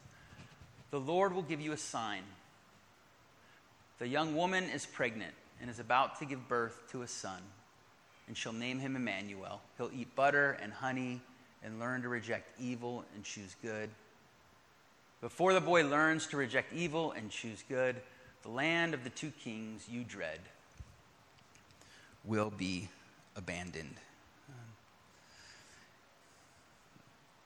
the 0.89 0.99
Lord 0.99 1.35
will 1.35 1.43
give 1.43 1.61
you 1.61 1.73
a 1.73 1.77
sign. 1.77 2.23
The 3.99 4.07
young 4.07 4.35
woman 4.35 4.63
is 4.63 4.87
pregnant 4.87 5.35
and 5.61 5.69
is 5.69 5.77
about 5.77 6.17
to 6.17 6.25
give 6.25 6.47
birth 6.47 6.81
to 6.91 7.03
a 7.03 7.07
son, 7.07 7.43
and 8.27 8.35
she'll 8.35 8.51
name 8.51 8.79
him 8.79 8.95
Emmanuel. 8.95 9.61
He'll 9.77 9.91
eat 9.95 10.15
butter 10.15 10.57
and 10.59 10.73
honey 10.73 11.21
and 11.63 11.79
learn 11.79 12.01
to 12.01 12.09
reject 12.09 12.59
evil 12.59 13.05
and 13.13 13.23
choose 13.23 13.55
good. 13.61 13.91
Before 15.21 15.53
the 15.53 15.61
boy 15.61 15.85
learns 15.85 16.25
to 16.29 16.37
reject 16.37 16.73
evil 16.73 17.11
and 17.11 17.29
choose 17.29 17.63
good, 17.69 17.97
the 18.43 18.49
land 18.49 18.93
of 18.93 19.03
the 19.03 19.09
two 19.09 19.31
kings 19.43 19.87
you 19.89 20.03
dread 20.03 20.39
will 22.23 22.51
be 22.55 22.89
abandoned. 23.35 23.95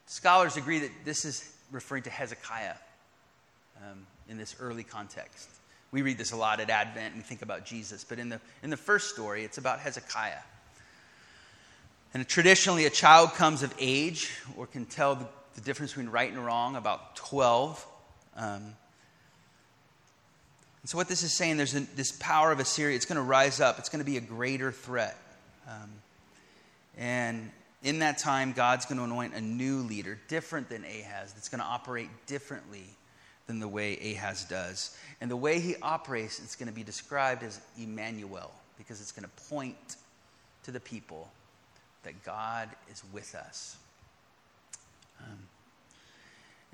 Scholars 0.08 0.56
agree 0.56 0.80
that 0.80 0.92
this 1.04 1.26
is 1.26 1.52
referring 1.72 2.04
to 2.04 2.10
Hezekiah 2.10 2.76
um, 3.78 4.06
in 4.30 4.38
this 4.38 4.56
early 4.60 4.84
context. 4.84 5.50
We 5.92 6.04
read 6.04 6.18
this 6.18 6.32
a 6.32 6.38
lot 6.38 6.60
at 6.60 6.70
Advent 6.70 7.14
and 7.14 7.18
we 7.18 7.22
think 7.22 7.42
about 7.42 7.66
Jesus, 7.66 8.04
but 8.04 8.20
in 8.20 8.30
the, 8.30 8.40
in 8.64 8.70
the 8.70 8.78
first 8.78 9.10
story, 9.10 9.44
it's 9.44 9.58
about 9.58 9.80
Hezekiah. 9.80 10.42
And 12.14 12.26
traditionally, 12.28 12.86
a 12.86 12.90
child 12.90 13.34
comes 13.34 13.62
of 13.62 13.74
age 13.80 14.32
or 14.56 14.68
can 14.68 14.86
tell 14.86 15.16
the, 15.16 15.28
the 15.56 15.62
difference 15.62 15.92
between 15.92 16.10
right 16.10 16.32
and 16.32 16.46
wrong 16.46 16.76
about 16.76 17.16
12. 17.18 17.86
Um, 18.38 18.76
and 20.86 20.90
so, 20.92 21.00
what 21.00 21.08
this 21.08 21.24
is 21.24 21.36
saying, 21.36 21.58
there's 21.58 21.74
this 21.74 22.12
power 22.12 22.52
of 22.52 22.60
Assyria, 22.60 22.96
it's 22.96 23.08
going 23.08 23.16
to 23.16 23.24
rise 23.24 23.60
up, 23.60 23.80
it's 23.80 23.90
going 23.90 24.06
to 24.06 24.06
be 24.06 24.18
a 24.18 24.22
greater 24.22 24.72
threat. 24.72 25.18
Um, 25.68 25.90
and 26.96 27.50
in 27.82 27.98
that 28.00 28.20
time, 28.20 28.52
God's 28.52 28.86
going 28.86 29.00
to 29.00 29.04
anoint 29.04 29.34
a 29.34 29.42
new 29.42 29.78
leader, 29.78 30.20
different 30.28 30.70
than 30.70 30.84
Ahaz, 30.84 31.34
that's 31.34 31.50
going 31.50 31.58
to 31.58 31.66
operate 31.66 32.10
differently 32.28 32.86
than 33.48 33.60
the 33.60 33.68
way 33.68 33.98
Ahaz 34.14 34.46
does. 34.46 34.96
And 35.20 35.32
the 35.32 35.36
way 35.36 35.60
he 35.60 35.76
operates, 35.82 36.38
it's 36.38 36.56
going 36.56 36.70
to 36.70 36.76
be 36.76 36.84
described 36.84 37.42
as 37.42 37.60
Emmanuel, 37.82 38.52
because 38.78 39.02
it's 39.02 39.12
going 39.12 39.28
to 39.28 39.44
point 39.50 39.96
to 40.66 40.72
the 40.72 40.80
people 40.80 41.32
that 42.04 42.24
God 42.24 42.70
is 42.92 43.02
with 43.12 43.34
us. 43.34 43.76
Um, 45.20 45.40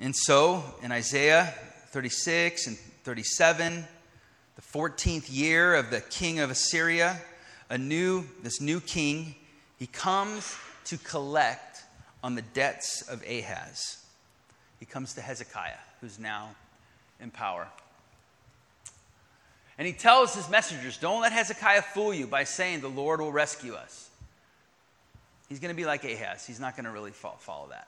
and 0.01 0.13
so, 0.13 0.65
in 0.83 0.91
Isaiah 0.91 1.53
36 1.91 2.67
and 2.67 2.77
37, 3.05 3.85
the 4.55 4.61
14th 4.61 5.27
year 5.29 5.75
of 5.75 5.89
the 5.89 6.01
king 6.01 6.39
of 6.39 6.49
Assyria, 6.49 7.19
a 7.69 7.77
new, 7.77 8.25
this 8.43 8.59
new 8.59 8.79
king, 8.81 9.35
he 9.77 9.87
comes 9.87 10.55
to 10.85 10.97
collect 10.97 11.83
on 12.23 12.35
the 12.35 12.41
debts 12.41 13.01
of 13.03 13.23
Ahaz. 13.23 14.03
He 14.79 14.85
comes 14.85 15.13
to 15.13 15.21
Hezekiah, 15.21 15.77
who's 16.01 16.19
now 16.19 16.49
in 17.19 17.31
power. 17.31 17.67
And 19.77 19.87
he 19.87 19.93
tells 19.93 20.35
his 20.35 20.49
messengers, 20.49 20.97
Don't 20.97 21.21
let 21.21 21.31
Hezekiah 21.31 21.81
fool 21.81 22.13
you 22.13 22.27
by 22.27 22.43
saying, 22.43 22.81
The 22.81 22.89
Lord 22.89 23.21
will 23.21 23.31
rescue 23.31 23.73
us. 23.73 24.09
He's 25.49 25.59
going 25.59 25.73
to 25.73 25.75
be 25.75 25.85
like 25.85 26.03
Ahaz. 26.03 26.45
He's 26.45 26.59
not 26.59 26.75
going 26.75 26.85
to 26.85 26.91
really 26.91 27.11
follow 27.11 27.67
that. 27.69 27.87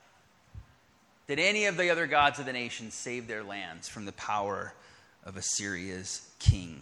Did 1.28 1.40
any 1.40 1.66
of 1.66 1.78
the 1.78 1.90
other 1.90 2.08
gods 2.08 2.40
of 2.40 2.46
the 2.46 2.54
nations 2.54 2.94
save 2.94 3.28
their 3.28 3.44
lands 3.44 3.88
from 3.88 4.06
the 4.06 4.12
power 4.14 4.74
of 5.24 5.38
Assyria's 5.38 6.28
king? 6.44 6.82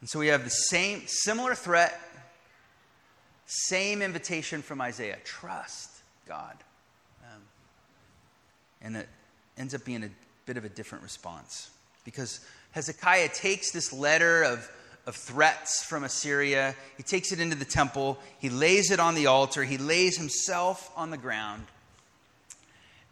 And 0.00 0.08
so 0.08 0.18
we 0.18 0.28
have 0.28 0.44
the 0.44 0.50
same, 0.50 1.02
similar 1.06 1.54
threat, 1.54 1.98
same 3.46 4.02
invitation 4.02 4.62
from 4.62 4.80
Isaiah 4.80 5.18
trust 5.24 5.90
God. 6.26 6.56
Um, 7.22 7.40
and 8.82 8.96
it 8.96 9.08
ends 9.56 9.74
up 9.74 9.84
being 9.84 10.04
a 10.04 10.10
bit 10.46 10.56
of 10.56 10.64
a 10.64 10.68
different 10.68 11.04
response 11.04 11.70
because 12.04 12.40
Hezekiah 12.72 13.30
takes 13.30 13.70
this 13.70 13.92
letter 13.92 14.42
of 14.42 14.70
of 15.06 15.16
threats 15.16 15.84
from 15.84 16.04
Assyria. 16.04 16.74
He 16.96 17.02
takes 17.02 17.32
it 17.32 17.40
into 17.40 17.56
the 17.56 17.64
temple, 17.64 18.18
he 18.38 18.48
lays 18.48 18.90
it 18.90 19.00
on 19.00 19.14
the 19.14 19.26
altar, 19.26 19.64
he 19.64 19.78
lays 19.78 20.16
himself 20.16 20.90
on 20.96 21.10
the 21.10 21.16
ground. 21.16 21.66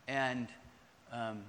And 0.09 0.49
um, 1.13 1.43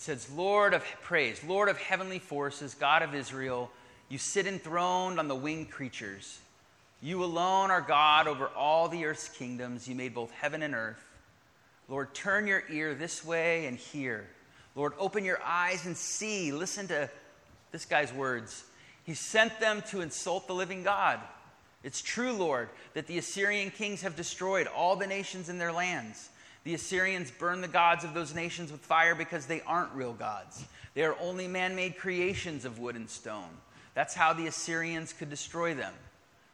it 0.00 0.04
says, 0.04 0.30
Lord 0.30 0.72
of 0.72 0.82
praise, 1.02 1.44
Lord 1.44 1.68
of 1.68 1.76
heavenly 1.76 2.20
forces, 2.20 2.72
God 2.72 3.02
of 3.02 3.14
Israel, 3.14 3.70
you 4.08 4.16
sit 4.16 4.46
enthroned 4.46 5.18
on 5.18 5.28
the 5.28 5.34
winged 5.34 5.70
creatures. 5.70 6.38
You 7.02 7.22
alone 7.22 7.70
are 7.70 7.82
God 7.82 8.26
over 8.26 8.48
all 8.56 8.88
the 8.88 9.04
earth's 9.04 9.28
kingdoms. 9.28 9.86
You 9.86 9.94
made 9.94 10.14
both 10.14 10.30
heaven 10.30 10.62
and 10.62 10.74
earth. 10.74 11.04
Lord, 11.86 12.14
turn 12.14 12.46
your 12.46 12.62
ear 12.70 12.94
this 12.94 13.22
way 13.22 13.66
and 13.66 13.76
hear. 13.76 14.26
Lord, 14.74 14.94
open 14.98 15.22
your 15.22 15.42
eyes 15.44 15.84
and 15.84 15.94
see. 15.94 16.50
Listen 16.50 16.88
to 16.88 17.10
this 17.70 17.84
guy's 17.84 18.10
words. 18.10 18.64
He 19.04 19.12
sent 19.12 19.60
them 19.60 19.82
to 19.90 20.00
insult 20.00 20.46
the 20.46 20.54
living 20.54 20.82
God. 20.82 21.20
It's 21.84 22.00
true, 22.00 22.32
Lord, 22.32 22.70
that 22.94 23.06
the 23.06 23.18
Assyrian 23.18 23.70
kings 23.70 24.00
have 24.00 24.16
destroyed 24.16 24.66
all 24.66 24.96
the 24.96 25.06
nations 25.06 25.50
in 25.50 25.58
their 25.58 25.72
lands. 25.72 26.30
The 26.64 26.74
Assyrians 26.74 27.30
burn 27.30 27.60
the 27.60 27.68
gods 27.68 28.04
of 28.04 28.14
those 28.14 28.34
nations 28.34 28.70
with 28.70 28.80
fire 28.80 29.14
because 29.14 29.46
they 29.46 29.62
aren't 29.62 29.92
real 29.92 30.12
gods. 30.12 30.64
They 30.94 31.04
are 31.04 31.16
only 31.20 31.48
man 31.48 31.74
made 31.74 31.96
creations 31.96 32.64
of 32.64 32.78
wood 32.78 32.96
and 32.96 33.08
stone. 33.08 33.50
That's 33.94 34.14
how 34.14 34.32
the 34.32 34.46
Assyrians 34.46 35.12
could 35.12 35.30
destroy 35.30 35.74
them. 35.74 35.94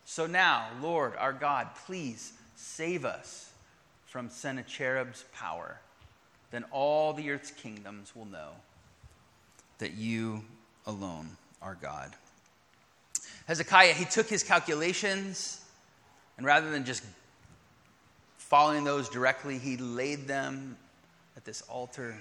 So 0.04 0.26
now, 0.26 0.68
Lord, 0.80 1.14
our 1.16 1.32
God, 1.32 1.68
please 1.86 2.32
save 2.54 3.04
us 3.04 3.50
from 4.06 4.28
Sennacherib's 4.28 5.24
power. 5.34 5.80
Then 6.50 6.64
all 6.70 7.12
the 7.12 7.30
earth's 7.30 7.50
kingdoms 7.50 8.14
will 8.14 8.26
know 8.26 8.50
that 9.78 9.94
you 9.94 10.44
alone 10.86 11.36
are 11.60 11.76
God. 11.80 12.12
Hezekiah, 13.46 13.92
he 13.92 14.04
took 14.04 14.28
his 14.28 14.42
calculations, 14.42 15.60
and 16.36 16.46
rather 16.46 16.70
than 16.70 16.84
just 16.84 17.04
following 18.48 18.84
those 18.84 19.08
directly, 19.08 19.58
he 19.58 19.76
laid 19.76 20.28
them 20.28 20.76
at 21.36 21.44
this 21.44 21.62
altar 21.62 22.16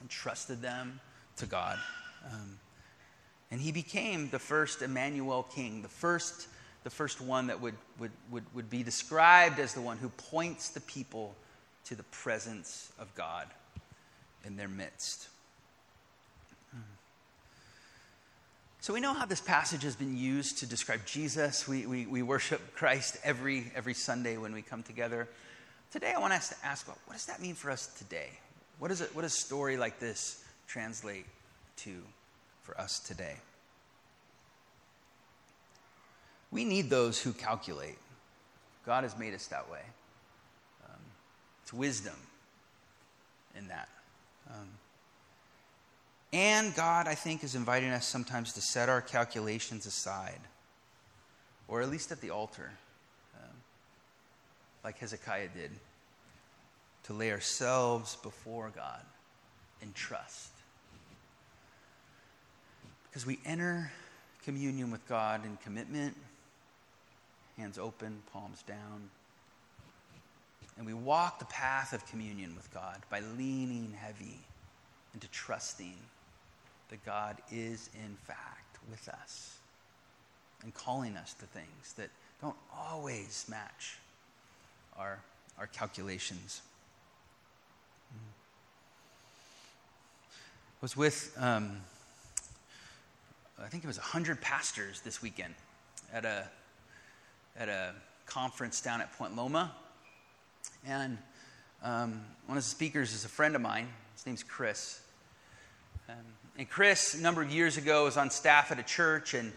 and 0.00 0.10
trusted 0.10 0.60
them 0.60 0.98
to 1.36 1.46
God. 1.46 1.78
Um, 2.32 2.58
and 3.52 3.60
he 3.60 3.70
became 3.70 4.28
the 4.30 4.40
first 4.40 4.82
Emmanuel 4.82 5.44
king, 5.54 5.82
the 5.82 5.88
first, 5.88 6.48
the 6.82 6.90
first 6.90 7.20
one 7.20 7.46
that 7.46 7.60
would, 7.60 7.76
would, 8.00 8.10
would, 8.32 8.42
would 8.54 8.68
be 8.68 8.82
described 8.82 9.60
as 9.60 9.72
the 9.72 9.80
one 9.80 9.98
who 9.98 10.08
points 10.08 10.70
the 10.70 10.80
people 10.80 11.36
to 11.84 11.94
the 11.94 12.02
presence 12.04 12.92
of 12.98 13.14
God 13.14 13.46
in 14.44 14.56
their 14.56 14.68
midst. 14.68 15.28
So 18.84 18.92
we 18.92 19.00
know 19.00 19.14
how 19.14 19.24
this 19.24 19.40
passage 19.40 19.82
has 19.84 19.96
been 19.96 20.14
used 20.14 20.58
to 20.58 20.66
describe 20.66 21.06
Jesus. 21.06 21.66
We, 21.66 21.86
we, 21.86 22.04
we 22.04 22.20
worship 22.20 22.60
Christ 22.74 23.16
every, 23.24 23.72
every 23.74 23.94
Sunday 23.94 24.36
when 24.36 24.52
we 24.52 24.60
come 24.60 24.82
together. 24.82 25.26
Today, 25.90 26.12
I 26.14 26.20
want 26.20 26.34
us 26.34 26.50
to 26.50 26.56
ask, 26.62 26.86
well, 26.86 26.98
what 27.06 27.14
does 27.14 27.24
that 27.24 27.40
mean 27.40 27.54
for 27.54 27.70
us 27.70 27.86
today? 27.86 28.28
What, 28.78 28.90
is 28.90 29.00
it, 29.00 29.08
what 29.14 29.22
does 29.22 29.32
a 29.32 29.40
story 29.40 29.78
like 29.78 30.00
this 30.00 30.44
translate 30.66 31.24
to 31.76 31.94
for 32.62 32.78
us 32.78 32.98
today. 32.98 33.36
We 36.50 36.66
need 36.66 36.90
those 36.90 37.18
who 37.18 37.32
calculate. 37.32 37.96
God 38.84 39.04
has 39.04 39.16
made 39.18 39.32
us 39.32 39.46
that 39.46 39.70
way. 39.70 39.80
Um, 40.84 41.00
it's 41.62 41.72
wisdom 41.72 42.16
in 43.56 43.68
that. 43.68 43.88
Um, 44.50 44.68
and 46.34 46.74
God, 46.74 47.06
I 47.06 47.14
think, 47.14 47.44
is 47.44 47.54
inviting 47.54 47.90
us 47.90 48.04
sometimes 48.04 48.54
to 48.54 48.60
set 48.60 48.88
our 48.88 49.00
calculations 49.00 49.86
aside, 49.86 50.40
or 51.68 51.80
at 51.80 51.88
least 51.88 52.10
at 52.10 52.20
the 52.20 52.30
altar, 52.30 52.72
um, 53.36 53.50
like 54.82 54.98
Hezekiah 54.98 55.50
did, 55.54 55.70
to 57.04 57.12
lay 57.12 57.30
ourselves 57.30 58.16
before 58.16 58.72
God 58.74 59.00
in 59.80 59.92
trust. 59.92 60.50
Because 63.04 63.24
we 63.24 63.38
enter 63.46 63.92
communion 64.44 64.90
with 64.90 65.06
God 65.08 65.44
in 65.44 65.56
commitment, 65.58 66.16
hands 67.56 67.78
open, 67.78 68.22
palms 68.32 68.60
down. 68.62 69.08
And 70.76 70.84
we 70.84 70.94
walk 70.94 71.38
the 71.38 71.44
path 71.44 71.92
of 71.92 72.04
communion 72.08 72.56
with 72.56 72.74
God 72.74 72.98
by 73.08 73.20
leaning 73.20 73.94
heavy 74.00 74.40
into 75.14 75.28
trusting 75.28 75.94
that 76.90 77.04
God 77.04 77.36
is, 77.50 77.90
in 77.94 78.16
fact, 78.26 78.78
with 78.90 79.08
us 79.08 79.56
and 80.62 80.74
calling 80.74 81.16
us 81.16 81.34
to 81.34 81.46
things 81.46 81.94
that 81.96 82.10
don't 82.40 82.56
always 82.76 83.46
match 83.48 83.98
our, 84.98 85.18
our 85.58 85.66
calculations. 85.66 86.62
I 88.12 90.84
was 90.84 90.96
with, 90.96 91.36
um, 91.40 91.78
I 93.62 93.68
think 93.68 93.84
it 93.84 93.86
was 93.86 93.98
100 93.98 94.40
pastors 94.40 95.00
this 95.00 95.22
weekend 95.22 95.54
at 96.12 96.24
a, 96.24 96.44
at 97.58 97.68
a 97.68 97.94
conference 98.26 98.80
down 98.80 99.00
at 99.00 99.16
Point 99.16 99.36
Loma. 99.36 99.72
And 100.86 101.18
um, 101.82 102.20
one 102.46 102.58
of 102.58 102.64
the 102.64 102.68
speakers 102.68 103.14
is 103.14 103.24
a 103.24 103.28
friend 103.28 103.54
of 103.54 103.62
mine. 103.62 103.88
His 104.14 104.26
name's 104.26 104.42
Chris. 104.42 105.00
And 106.56 106.70
Chris, 106.70 107.14
a 107.14 107.20
number 107.20 107.42
of 107.42 107.50
years 107.50 107.76
ago, 107.76 108.04
was 108.04 108.16
on 108.16 108.30
staff 108.30 108.70
at 108.70 108.78
a 108.78 108.82
church, 108.82 109.34
and 109.34 109.52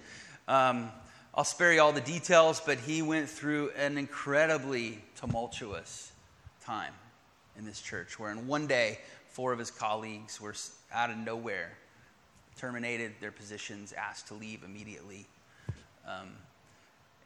um, 0.47 0.91
I'll 1.35 1.43
spare 1.43 1.71
you 1.71 1.81
all 1.81 1.91
the 1.91 2.01
details, 2.01 2.59
but 2.65 2.79
he 2.79 3.03
went 3.03 3.29
through 3.29 3.69
an 3.77 3.99
incredibly 3.99 4.99
tumultuous 5.15 6.11
time 6.65 6.93
in 7.55 7.65
this 7.65 7.81
church, 7.81 8.19
where 8.19 8.31
in 8.31 8.47
one 8.47 8.65
day, 8.65 8.97
four 9.29 9.53
of 9.53 9.59
his 9.59 9.69
colleagues 9.69 10.41
were 10.41 10.55
out 10.91 11.11
of 11.11 11.17
nowhere 11.17 11.77
terminated 12.57 13.13
their 13.21 13.31
positions, 13.31 13.93
asked 13.93 14.27
to 14.29 14.33
leave 14.33 14.63
immediately. 14.63 15.27
Um, 16.07 16.29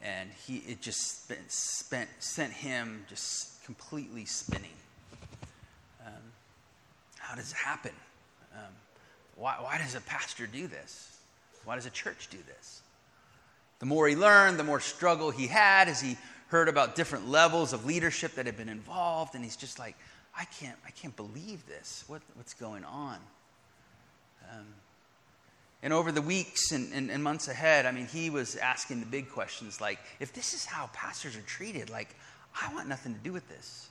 and 0.02 0.30
he, 0.46 0.58
it 0.68 0.82
just 0.82 1.24
spent, 1.24 1.50
spent, 1.50 2.10
sent 2.20 2.52
him 2.52 3.06
just 3.08 3.64
completely 3.64 4.26
spinning. 4.26 4.72
Um, 6.06 6.14
how 7.20 7.36
does 7.36 7.52
it 7.52 7.58
happen? 7.58 7.94
Um, 8.54 8.74
why, 9.42 9.56
why 9.60 9.80
does 9.80 9.96
a 9.96 10.02
pastor 10.02 10.46
do 10.46 10.68
this? 10.68 11.18
Why 11.66 11.76
does 11.76 11.88
a 11.88 11.90
church 11.90 12.28
do 12.30 12.38
this? 12.46 12.84
The 13.80 13.88
more 13.88 14.08
he 14.08 14.16
learned, 14.16 14.60
the 14.60 14.64
more 14.64 14.80
struggle 14.80 15.32
he 15.32 15.48
had 15.48 15.88
as 15.88 16.00
he 16.00 16.16
heard 16.50 16.70
about 16.70 16.96
different 16.96 17.28
levels 17.28 17.74
of 17.74 17.84
leadership 17.84 18.36
that 18.36 18.46
had 18.46 18.56
been 18.56 18.70
involved, 18.70 19.34
and 19.34 19.44
he's 19.44 19.56
just 19.56 19.80
like, 19.80 19.96
I 20.38 20.46
can't, 20.46 20.78
I 20.86 20.92
can't 20.92 21.16
believe 21.16 21.66
this. 21.66 22.04
What, 22.06 22.22
what's 22.36 22.54
going 22.54 22.84
on? 22.84 23.18
Um, 24.52 24.68
and 25.82 25.92
over 25.92 26.12
the 26.12 26.22
weeks 26.22 26.72
and, 26.72 26.94
and, 26.94 27.10
and, 27.10 27.24
months 27.24 27.48
ahead, 27.48 27.88
I 27.88 27.92
mean, 27.92 28.06
he 28.06 28.30
was 28.30 28.56
asking 28.58 29.00
the 29.00 29.08
big 29.08 29.32
questions 29.32 29.82
like, 29.82 29.98
if 30.20 30.34
this 30.34 30.54
is 30.54 30.66
how 30.66 30.88
pastors 30.94 31.36
are 31.36 31.42
treated, 31.42 31.90
like, 31.90 32.16
I 32.62 32.72
want 32.76 32.88
nothing 32.88 33.16
to 33.16 33.20
do 33.22 33.34
with 33.34 33.50
this. 33.50 33.90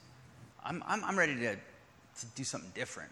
I'm, 0.64 0.84
I'm, 0.86 1.02
I'm 1.04 1.18
ready 1.18 1.34
to, 1.34 1.56
to 1.56 2.26
do 2.36 2.44
something 2.44 2.70
different. 2.72 3.10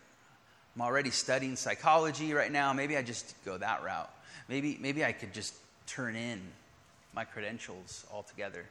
I'm 0.78 0.82
already 0.82 1.10
studying 1.10 1.56
psychology 1.56 2.32
right 2.32 2.52
now. 2.52 2.72
Maybe 2.72 2.96
I 2.96 3.02
just 3.02 3.34
go 3.44 3.58
that 3.58 3.82
route. 3.82 4.08
Maybe, 4.48 4.78
maybe 4.80 5.04
I 5.04 5.10
could 5.10 5.34
just 5.34 5.52
turn 5.88 6.14
in 6.14 6.40
my 7.16 7.24
credentials 7.24 8.06
altogether. 8.12 8.64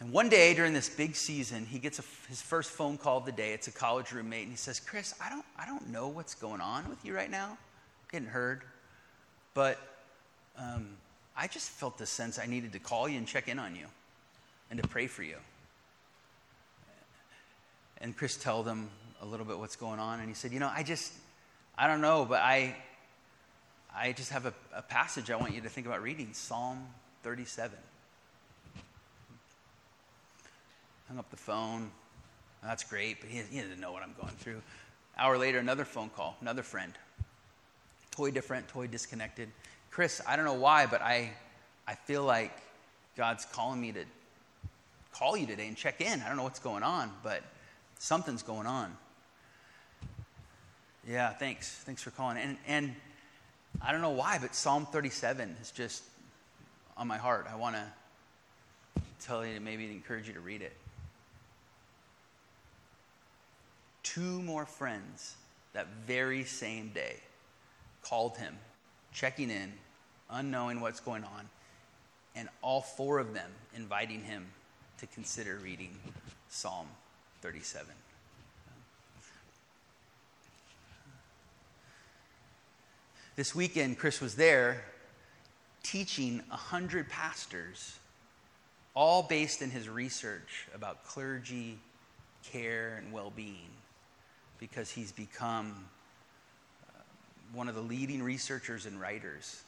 And 0.00 0.10
one 0.10 0.30
day 0.30 0.54
during 0.54 0.72
this 0.72 0.88
big 0.88 1.14
season, 1.14 1.66
he 1.66 1.78
gets 1.78 1.98
a, 1.98 2.02
his 2.30 2.40
first 2.40 2.70
phone 2.70 2.96
call 2.96 3.18
of 3.18 3.26
the 3.26 3.32
day. 3.32 3.52
It's 3.52 3.68
a 3.68 3.72
college 3.72 4.12
roommate, 4.12 4.44
and 4.44 4.50
he 4.50 4.56
says, 4.56 4.80
Chris, 4.80 5.14
I 5.22 5.28
don't, 5.28 5.44
I 5.58 5.66
don't 5.66 5.90
know 5.90 6.08
what's 6.08 6.34
going 6.34 6.62
on 6.62 6.88
with 6.88 7.04
you 7.04 7.14
right 7.14 7.30
now. 7.30 7.50
I'm 7.50 7.58
Getting 8.10 8.28
heard. 8.28 8.62
But 9.52 9.78
um, 10.56 10.88
I 11.36 11.46
just 11.46 11.68
felt 11.68 11.98
the 11.98 12.06
sense 12.06 12.38
I 12.38 12.46
needed 12.46 12.72
to 12.72 12.78
call 12.78 13.06
you 13.06 13.18
and 13.18 13.26
check 13.26 13.48
in 13.48 13.58
on 13.58 13.76
you 13.76 13.84
and 14.70 14.80
to 14.80 14.88
pray 14.88 15.08
for 15.08 15.22
you. 15.22 15.36
And 18.00 18.16
Chris 18.16 18.38
told 18.38 18.66
him 18.66 18.88
a 19.22 19.26
little 19.26 19.46
bit 19.46 19.58
what's 19.58 19.76
going 19.76 20.00
on. 20.00 20.18
And 20.18 20.28
he 20.28 20.34
said, 20.34 20.52
You 20.52 20.60
know, 20.60 20.70
I 20.74 20.82
just, 20.82 21.12
I 21.78 21.86
don't 21.86 22.00
know, 22.00 22.26
but 22.28 22.40
I, 22.40 22.76
I 23.94 24.12
just 24.12 24.30
have 24.32 24.46
a, 24.46 24.52
a 24.74 24.82
passage 24.82 25.30
I 25.30 25.36
want 25.36 25.54
you 25.54 25.60
to 25.62 25.68
think 25.68 25.86
about 25.86 26.02
reading 26.02 26.30
Psalm 26.32 26.86
37. 27.22 27.78
Hung 31.08 31.18
up 31.18 31.30
the 31.30 31.36
phone. 31.36 31.90
That's 32.62 32.84
great, 32.84 33.20
but 33.20 33.30
he, 33.30 33.42
he 33.50 33.60
doesn't 33.60 33.80
know 33.80 33.92
what 33.92 34.02
I'm 34.02 34.14
going 34.20 34.34
through. 34.34 34.60
Hour 35.16 35.38
later, 35.38 35.58
another 35.58 35.84
phone 35.84 36.10
call, 36.10 36.36
another 36.40 36.62
friend. 36.62 36.92
Toy 38.10 38.30
different, 38.30 38.68
toy 38.68 38.86
disconnected. 38.86 39.48
Chris, 39.90 40.20
I 40.26 40.36
don't 40.36 40.44
know 40.44 40.54
why, 40.54 40.86
but 40.86 41.00
I, 41.02 41.30
I 41.86 41.94
feel 41.94 42.24
like 42.24 42.52
God's 43.16 43.44
calling 43.44 43.80
me 43.80 43.92
to 43.92 44.04
call 45.12 45.36
you 45.36 45.46
today 45.46 45.68
and 45.68 45.76
check 45.76 46.00
in. 46.00 46.22
I 46.22 46.28
don't 46.28 46.36
know 46.36 46.44
what's 46.44 46.60
going 46.60 46.82
on, 46.82 47.10
but 47.22 47.42
something's 47.98 48.42
going 48.42 48.66
on. 48.66 48.96
Yeah, 51.08 51.30
thanks. 51.30 51.68
Thanks 51.68 52.02
for 52.02 52.10
calling. 52.10 52.36
And, 52.36 52.56
and 52.66 52.94
I 53.80 53.92
don't 53.92 54.02
know 54.02 54.10
why, 54.10 54.38
but 54.40 54.54
Psalm 54.54 54.86
37 54.86 55.56
is 55.60 55.70
just 55.70 56.04
on 56.96 57.08
my 57.08 57.18
heart. 57.18 57.46
I 57.50 57.56
want 57.56 57.74
to 57.76 59.02
tell 59.20 59.44
you, 59.44 59.60
maybe 59.60 59.86
encourage 59.86 60.28
you 60.28 60.34
to 60.34 60.40
read 60.40 60.62
it. 60.62 60.76
Two 64.02 64.42
more 64.42 64.66
friends 64.66 65.36
that 65.72 65.86
very 66.06 66.44
same 66.44 66.90
day 66.90 67.16
called 68.02 68.36
him, 68.36 68.56
checking 69.12 69.50
in, 69.50 69.72
unknowing 70.30 70.80
what's 70.80 71.00
going 71.00 71.24
on, 71.24 71.48
and 72.36 72.48
all 72.62 72.80
four 72.80 73.18
of 73.18 73.34
them 73.34 73.50
inviting 73.74 74.22
him 74.22 74.46
to 74.98 75.06
consider 75.06 75.58
reading 75.62 75.96
Psalm 76.48 76.86
37. 77.40 77.86
This 83.34 83.54
weekend, 83.54 83.96
Chris 83.96 84.20
was 84.20 84.34
there 84.34 84.84
teaching 85.82 86.42
100 86.48 87.08
pastors, 87.08 87.98
all 88.94 89.22
based 89.22 89.62
in 89.62 89.70
his 89.70 89.88
research 89.88 90.68
about 90.74 91.02
clergy, 91.06 91.78
care, 92.44 93.00
and 93.02 93.10
well 93.10 93.32
being, 93.34 93.70
because 94.58 94.90
he's 94.90 95.12
become 95.12 95.86
uh, 96.90 97.00
one 97.54 97.70
of 97.70 97.74
the 97.74 97.80
leading 97.80 98.22
researchers 98.22 98.84
and 98.84 99.00
writers 99.00 99.62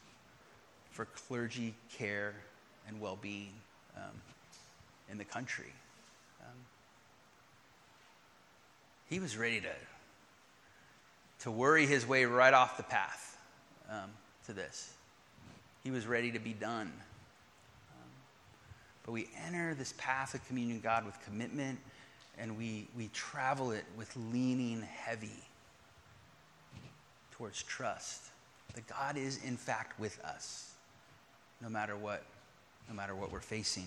for 0.90 1.06
clergy, 1.06 1.74
care, 1.96 2.34
and 2.86 3.00
well 3.00 3.18
being 3.22 3.54
um, 3.96 4.20
in 5.10 5.16
the 5.16 5.24
country. 5.24 5.72
Um, 6.42 6.58
he 9.08 9.20
was 9.20 9.38
ready 9.38 9.62
to, 9.62 9.72
to 11.44 11.50
worry 11.50 11.86
his 11.86 12.06
way 12.06 12.26
right 12.26 12.52
off 12.52 12.76
the 12.76 12.82
path 12.82 13.33
um, 13.90 14.10
to 14.46 14.52
this. 14.52 14.92
He 15.82 15.90
was 15.90 16.06
ready 16.06 16.30
to 16.32 16.38
be 16.38 16.52
done. 16.52 16.92
Um, 17.90 18.10
but 19.04 19.12
we 19.12 19.28
enter 19.46 19.74
this 19.74 19.94
path 19.98 20.34
of 20.34 20.46
communion 20.46 20.80
God 20.80 21.04
with 21.04 21.20
commitment 21.24 21.78
and 22.38 22.58
we, 22.58 22.88
we 22.96 23.08
travel 23.12 23.70
it 23.70 23.84
with 23.96 24.14
leaning 24.32 24.82
heavy 24.82 25.42
towards 27.32 27.62
trust 27.62 28.22
that 28.74 28.86
God 28.86 29.16
is 29.16 29.42
in 29.44 29.56
fact 29.56 29.98
with 30.00 30.18
us 30.24 30.72
no 31.60 31.68
matter 31.68 31.96
what 31.96 32.24
no 32.88 32.94
matter 32.94 33.14
what 33.14 33.32
we're 33.32 33.40
facing. 33.40 33.86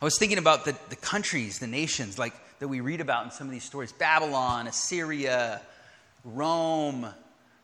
I 0.00 0.04
was 0.04 0.18
thinking 0.18 0.38
about 0.38 0.64
the, 0.64 0.76
the 0.88 0.96
countries, 0.96 1.58
the 1.58 1.66
nations 1.66 2.18
like 2.18 2.34
that 2.58 2.68
we 2.68 2.80
read 2.80 3.00
about 3.00 3.24
in 3.24 3.30
some 3.30 3.46
of 3.46 3.52
these 3.52 3.64
stories 3.64 3.92
Babylon, 3.92 4.66
Assyria, 4.66 5.62
Rome, 6.24 7.06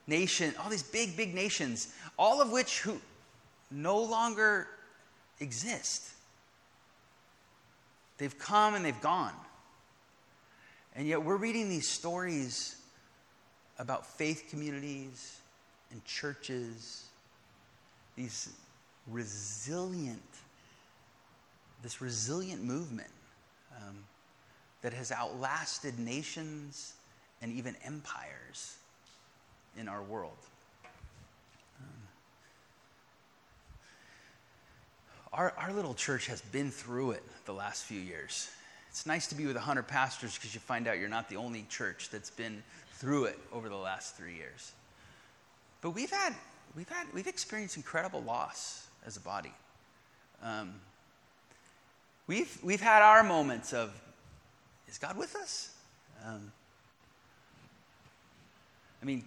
nation, 0.07 0.55
all 0.63 0.71
these 0.71 0.83
big, 0.83 1.17
big 1.17 1.35
nations, 1.35 1.93
all 2.19 2.41
of 2.41 2.51
which 2.51 2.81
who 2.81 3.01
no 3.71 3.99
longer 3.99 4.69
exist. 5.41 6.11
They've 8.19 8.39
come 8.39 8.75
and 8.75 8.85
they've 8.85 9.01
gone. 9.01 9.33
And 10.95 11.07
yet 11.07 11.23
we're 11.23 11.37
reading 11.37 11.69
these 11.69 11.89
stories 11.89 12.77
about 13.79 14.07
faith 14.07 14.47
communities 14.49 15.39
and 15.91 16.03
churches, 16.05 17.05
these 18.17 18.49
resilient, 19.07 20.23
this 21.83 22.01
resilient 22.01 22.65
movement 22.65 23.11
um, 23.77 23.97
that 24.81 24.95
has 24.95 25.13
outlasted 25.13 25.99
nations 25.99 26.95
and 27.43 27.53
even 27.53 27.77
empires 27.85 28.77
in 29.79 29.89
our 29.89 30.03
world. 30.03 30.37
Um, 31.81 31.89
our, 35.33 35.53
our 35.59 35.73
little 35.73 35.95
church 35.95 36.27
has 36.27 36.41
been 36.41 36.71
through 36.71 37.13
it 37.13 37.23
the 37.45 37.53
last 37.53 37.85
few 37.85 38.01
years. 38.01 38.51
It's 38.91 39.07
nice 39.07 39.27
to 39.29 39.35
be 39.35 39.47
with 39.47 39.57
100 39.57 39.87
pastors 39.87 40.35
because 40.35 40.55
you 40.55 40.61
find 40.61 40.89
out 40.89 40.99
you're 40.99 41.09
not 41.09 41.29
the 41.29 41.37
only 41.37 41.67
church 41.69 42.09
that's 42.11 42.31
been 42.31 42.63
through 42.95 43.27
it 43.27 43.39
over 43.53 43.69
the 43.69 43.77
last 43.77 44.17
three 44.17 44.35
years. 44.35 44.73
But 45.83 45.91
we've 45.91 46.11
had, 46.11 46.35
we've 46.75 46.89
had, 46.89 47.07
we've 47.13 47.27
experienced 47.27 47.77
incredible 47.77 48.23
loss 48.23 48.87
as 49.05 49.17
a 49.17 49.21
body. 49.21 49.53
Um, 50.43 50.75
we've, 52.27 52.59
we've 52.63 52.81
had 52.81 53.03
our 53.03 53.23
moments 53.23 53.75
of, 53.75 53.93
is 54.89 54.97
God 54.97 55.19
with 55.19 55.37
us? 55.37 55.75
Um, 56.27 56.51
I 59.03 59.05
mean, 59.05 59.25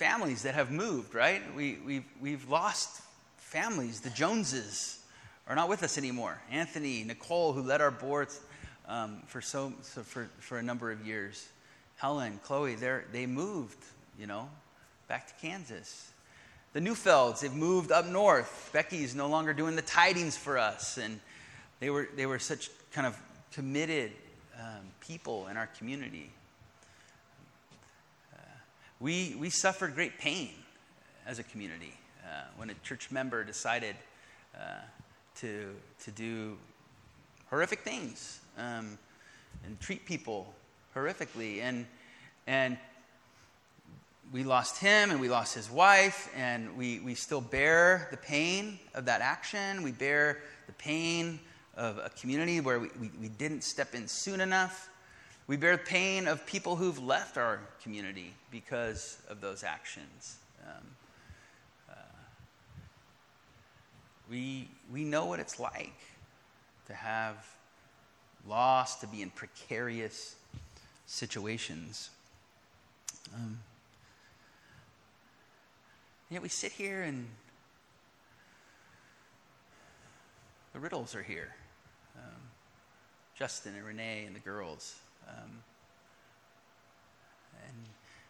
families 0.00 0.44
that 0.44 0.54
have 0.54 0.70
moved, 0.70 1.14
right? 1.14 1.42
We, 1.54 1.76
we've, 1.84 2.04
we've 2.22 2.48
lost 2.48 3.02
families. 3.36 4.00
The 4.00 4.08
Joneses 4.08 4.98
are 5.46 5.54
not 5.54 5.68
with 5.68 5.82
us 5.82 5.98
anymore. 5.98 6.40
Anthony, 6.50 7.04
Nicole, 7.04 7.52
who 7.52 7.60
led 7.60 7.82
our 7.82 7.90
boards 7.90 8.40
um, 8.88 9.18
for, 9.26 9.42
so, 9.42 9.74
so 9.82 10.00
for, 10.00 10.30
for 10.38 10.56
a 10.56 10.62
number 10.62 10.90
of 10.90 11.06
years. 11.06 11.46
Helen, 11.96 12.40
Chloe, 12.42 12.76
they 12.76 13.26
moved, 13.26 13.76
you 14.18 14.26
know, 14.26 14.48
back 15.06 15.26
to 15.26 15.34
Kansas. 15.46 16.10
The 16.72 16.80
Newfelds, 16.80 17.40
they've 17.40 17.52
moved 17.52 17.92
up 17.92 18.06
north. 18.06 18.70
Becky's 18.72 19.14
no 19.14 19.28
longer 19.28 19.52
doing 19.52 19.76
the 19.76 19.82
tidings 19.82 20.34
for 20.34 20.56
us. 20.56 20.96
And 20.96 21.20
they 21.78 21.90
were, 21.90 22.08
they 22.16 22.24
were 22.24 22.38
such 22.38 22.70
kind 22.94 23.06
of 23.06 23.20
committed 23.52 24.12
um, 24.58 24.80
people 25.02 25.48
in 25.48 25.58
our 25.58 25.66
community. 25.76 26.30
Uh, 29.00 29.04
we, 29.04 29.34
we 29.38 29.50
suffered 29.50 29.94
great 29.94 30.18
pain 30.18 30.50
as 31.26 31.38
a 31.38 31.42
community 31.42 31.94
uh, 32.24 32.42
when 32.56 32.70
a 32.70 32.74
church 32.82 33.10
member 33.10 33.44
decided 33.44 33.96
uh, 34.54 34.74
to, 35.36 35.74
to 36.04 36.10
do 36.10 36.56
horrific 37.48 37.80
things 37.80 38.40
um, 38.58 38.98
and 39.64 39.78
treat 39.80 40.04
people 40.06 40.52
horrifically. 40.94 41.60
And, 41.62 41.86
and 42.46 42.76
we 44.32 44.44
lost 44.44 44.78
him 44.78 45.10
and 45.10 45.20
we 45.20 45.28
lost 45.28 45.54
his 45.54 45.70
wife, 45.70 46.30
and 46.36 46.76
we, 46.76 47.00
we 47.00 47.14
still 47.14 47.40
bear 47.40 48.08
the 48.10 48.16
pain 48.16 48.78
of 48.94 49.06
that 49.06 49.20
action. 49.20 49.82
We 49.82 49.92
bear 49.92 50.38
the 50.66 50.72
pain 50.74 51.40
of 51.76 51.98
a 51.98 52.10
community 52.20 52.60
where 52.60 52.78
we, 52.78 52.88
we, 53.00 53.10
we 53.20 53.28
didn't 53.28 53.64
step 53.64 53.94
in 53.94 54.06
soon 54.08 54.40
enough. 54.40 54.89
We 55.50 55.56
bear 55.56 55.76
the 55.76 55.82
pain 55.82 56.28
of 56.28 56.46
people 56.46 56.76
who've 56.76 57.00
left 57.00 57.36
our 57.36 57.58
community 57.82 58.34
because 58.52 59.18
of 59.28 59.40
those 59.40 59.64
actions. 59.64 60.36
Um, 60.64 60.86
uh, 61.90 61.94
we, 64.30 64.68
we 64.92 65.02
know 65.02 65.26
what 65.26 65.40
it's 65.40 65.58
like 65.58 65.98
to 66.86 66.94
have 66.94 67.34
loss, 68.46 69.00
to 69.00 69.08
be 69.08 69.22
in 69.22 69.30
precarious 69.30 70.36
situations. 71.06 72.10
Um, 73.34 73.58
yet 76.30 76.42
we 76.42 76.48
sit 76.48 76.70
here 76.70 77.02
and 77.02 77.26
the 80.72 80.78
riddles 80.78 81.16
are 81.16 81.24
here. 81.24 81.56
Um, 82.16 82.40
Justin 83.34 83.74
and 83.74 83.84
Renee 83.84 84.22
and 84.28 84.36
the 84.36 84.40
girls. 84.40 84.94
Um, 85.30 85.50
and 87.66 87.76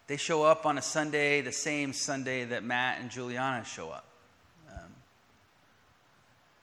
they 0.07 0.17
show 0.17 0.43
up 0.43 0.67
on 0.67 0.79
a 0.79 0.83
Sunday, 0.83 1.41
the 1.41 1.53
same 1.53 1.93
Sunday 1.93 2.45
that 2.45 2.63
Matt 2.63 3.01
and 3.01 3.11
Juliana 3.11 3.65
show 3.65 3.91
up. 3.91 4.07
Um, 4.71 4.93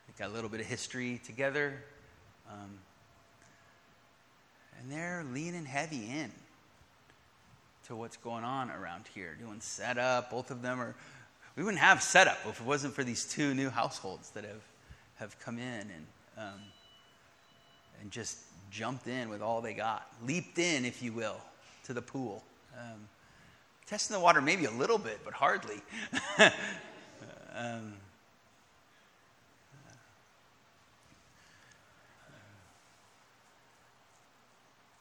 they 0.07 0.23
got 0.23 0.31
a 0.31 0.33
little 0.33 0.49
bit 0.49 0.61
of 0.61 0.67
history 0.67 1.19
together. 1.25 1.73
Um, 2.49 2.79
and 4.79 4.91
they're 4.91 5.25
leaning 5.33 5.65
heavy 5.65 6.09
in 6.09 6.31
to 7.87 7.95
what's 7.95 8.17
going 8.17 8.43
on 8.43 8.69
around 8.69 9.05
here, 9.13 9.35
doing 9.39 9.59
setup. 9.61 10.29
Both 10.29 10.51
of 10.51 10.61
them 10.61 10.79
are, 10.79 10.93
we 11.55 11.63
wouldn't 11.63 11.81
have 11.81 12.03
setup 12.03 12.37
if 12.47 12.59
it 12.59 12.65
wasn't 12.65 12.93
for 12.93 13.03
these 13.03 13.25
two 13.25 13.53
new 13.53 13.69
households 13.69 14.29
that 14.31 14.43
have, 14.43 14.61
have 15.15 15.39
come 15.39 15.57
in 15.57 15.63
and, 15.63 16.05
um, 16.37 16.59
and 18.01 18.11
just 18.11 18.39
jumped 18.71 19.07
in 19.07 19.29
with 19.29 19.41
all 19.41 19.61
they 19.61 19.73
got, 19.73 20.07
leaped 20.25 20.59
in, 20.59 20.85
if 20.85 21.01
you 21.01 21.11
will, 21.11 21.37
to 21.85 21.93
the 21.93 22.01
pool. 22.01 22.43
Um, 22.77 23.07
testing 23.85 24.15
the 24.15 24.19
water 24.19 24.41
maybe 24.41 24.65
a 24.65 24.71
little 24.71 24.97
bit, 24.97 25.19
but 25.23 25.33
hardly. 25.33 25.81
um, 27.55 27.93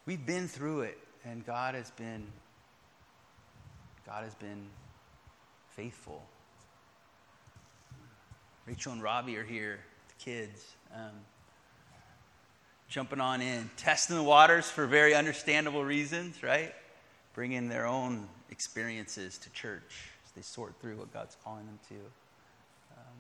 We've 0.07 0.25
been 0.25 0.47
through 0.47 0.83
it, 0.83 0.99
and 1.25 1.45
God 1.45 1.75
has 1.75 1.91
been 1.91 2.25
God 4.07 4.23
has 4.23 4.37
been 4.37 4.67
faithful. 5.71 6.23
Rachel 8.67 8.93
and 8.93 9.03
Robbie 9.03 9.37
are 9.37 9.43
here, 9.43 9.81
the 10.07 10.25
kids, 10.25 10.77
um, 10.95 11.11
jumping 12.89 13.21
on 13.21 13.41
in, 13.41 13.71
testing 13.77 14.17
the 14.17 14.23
waters 14.23 14.71
for 14.71 14.87
very 14.87 15.15
understandable 15.15 15.85
reasons, 15.85 16.43
right? 16.43 16.75
Bringing 17.35 17.69
their 17.69 17.87
own 17.87 18.29
experiences 18.51 19.39
to 19.39 19.51
church 19.51 20.11
as 20.25 20.33
they 20.33 20.43
sort 20.43 20.75
through 20.81 20.97
what 20.97 21.13
God's 21.13 21.37
calling 21.45 21.67
them 21.67 21.79
to. 21.89 21.95
Um, 22.97 23.17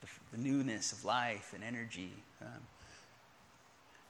the, 0.00 0.36
the, 0.36 0.42
newness 0.42 0.92
of 0.92 1.04
life 1.04 1.52
and 1.54 1.64
energy. 1.64 2.12
Um, 2.42 2.48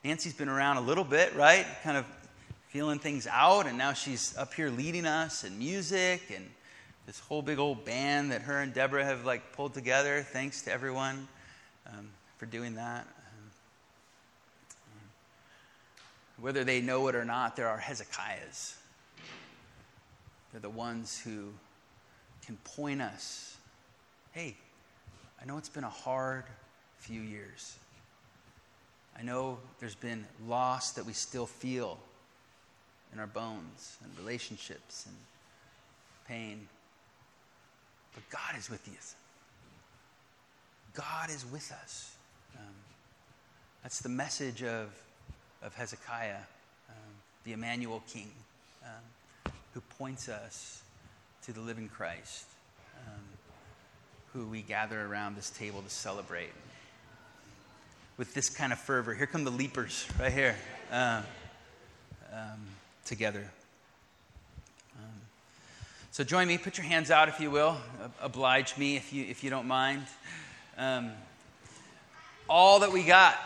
Nancy's 0.04 0.34
been 0.34 0.48
around 0.48 0.78
a 0.78 0.82
little 0.82 1.04
bit, 1.04 1.34
right? 1.34 1.66
Kind 1.82 1.96
of 1.96 2.06
feeling 2.68 2.98
things 2.98 3.26
out, 3.26 3.66
and 3.66 3.76
now 3.76 3.92
she's 3.92 4.36
up 4.36 4.54
here 4.54 4.70
leading 4.70 5.06
us 5.06 5.44
in 5.44 5.58
music 5.58 6.22
and 6.34 6.48
this 7.06 7.18
whole 7.18 7.42
big 7.42 7.58
old 7.58 7.84
band 7.84 8.30
that 8.30 8.42
her 8.42 8.60
and 8.60 8.72
Deborah 8.72 9.04
have 9.04 9.24
like 9.24 9.52
pulled 9.52 9.74
together. 9.74 10.22
Thanks 10.22 10.62
to 10.62 10.72
everyone 10.72 11.26
um, 11.88 12.08
for 12.38 12.46
doing 12.46 12.76
that. 12.76 13.00
Um, 13.00 13.50
whether 16.40 16.64
they 16.64 16.80
know 16.80 17.08
it 17.08 17.14
or 17.14 17.24
not, 17.24 17.56
there 17.56 17.68
are 17.68 17.78
Hezekiahs. 17.78 18.76
They're 20.52 20.60
the 20.60 20.70
ones 20.70 21.20
who 21.20 21.52
can 22.44 22.56
point 22.64 23.02
us 23.02 23.56
hey, 24.32 24.56
I 25.42 25.44
know 25.44 25.58
it's 25.58 25.68
been 25.68 25.84
a 25.84 25.90
hard 25.90 26.44
few 26.98 27.20
years. 27.20 27.76
I 29.18 29.22
know 29.22 29.58
there's 29.80 29.96
been 29.96 30.24
loss 30.46 30.92
that 30.92 31.04
we 31.04 31.12
still 31.12 31.46
feel 31.46 31.98
in 33.12 33.18
our 33.18 33.26
bones 33.26 33.96
and 34.04 34.12
relationships 34.18 35.06
and 35.06 35.16
pain. 36.28 36.68
But 38.14 38.22
God 38.30 38.58
is 38.58 38.70
with 38.70 38.86
you. 38.86 38.94
God 40.94 41.30
is 41.30 41.44
with 41.50 41.72
us. 41.82 42.14
Um, 42.56 42.74
that's 43.82 44.00
the 44.00 44.08
message 44.08 44.62
of, 44.62 44.90
of 45.62 45.74
Hezekiah, 45.74 46.36
um, 46.88 46.94
the 47.44 47.52
Emmanuel 47.52 48.02
King, 48.12 48.30
um, 48.84 49.52
who 49.74 49.80
points 49.98 50.28
us 50.28 50.82
to 51.44 51.52
the 51.52 51.60
living 51.60 51.88
Christ, 51.88 52.46
um, 53.06 53.22
who 54.32 54.46
we 54.46 54.62
gather 54.62 55.04
around 55.04 55.36
this 55.36 55.50
table 55.50 55.82
to 55.82 55.90
celebrate 55.90 56.50
with 58.16 58.34
this 58.34 58.48
kind 58.48 58.72
of 58.72 58.78
fervor. 58.78 59.14
Here 59.14 59.26
come 59.26 59.44
the 59.44 59.50
leapers 59.50 60.06
right 60.18 60.32
here 60.32 60.56
uh, 60.92 61.22
together. 63.04 63.50
So 66.12 66.24
join 66.24 66.48
me. 66.48 66.58
Put 66.58 66.76
your 66.76 66.86
hands 66.86 67.12
out 67.12 67.28
if 67.28 67.38
you 67.38 67.52
will. 67.52 67.76
Oblige 68.20 68.76
me 68.76 68.96
if 68.96 69.12
you, 69.12 69.24
if 69.28 69.44
you 69.44 69.48
don't 69.48 69.68
mind. 69.68 70.02
Um, 70.76 71.12
all 72.48 72.80
that 72.80 72.90
we 72.90 73.04
got, 73.04 73.36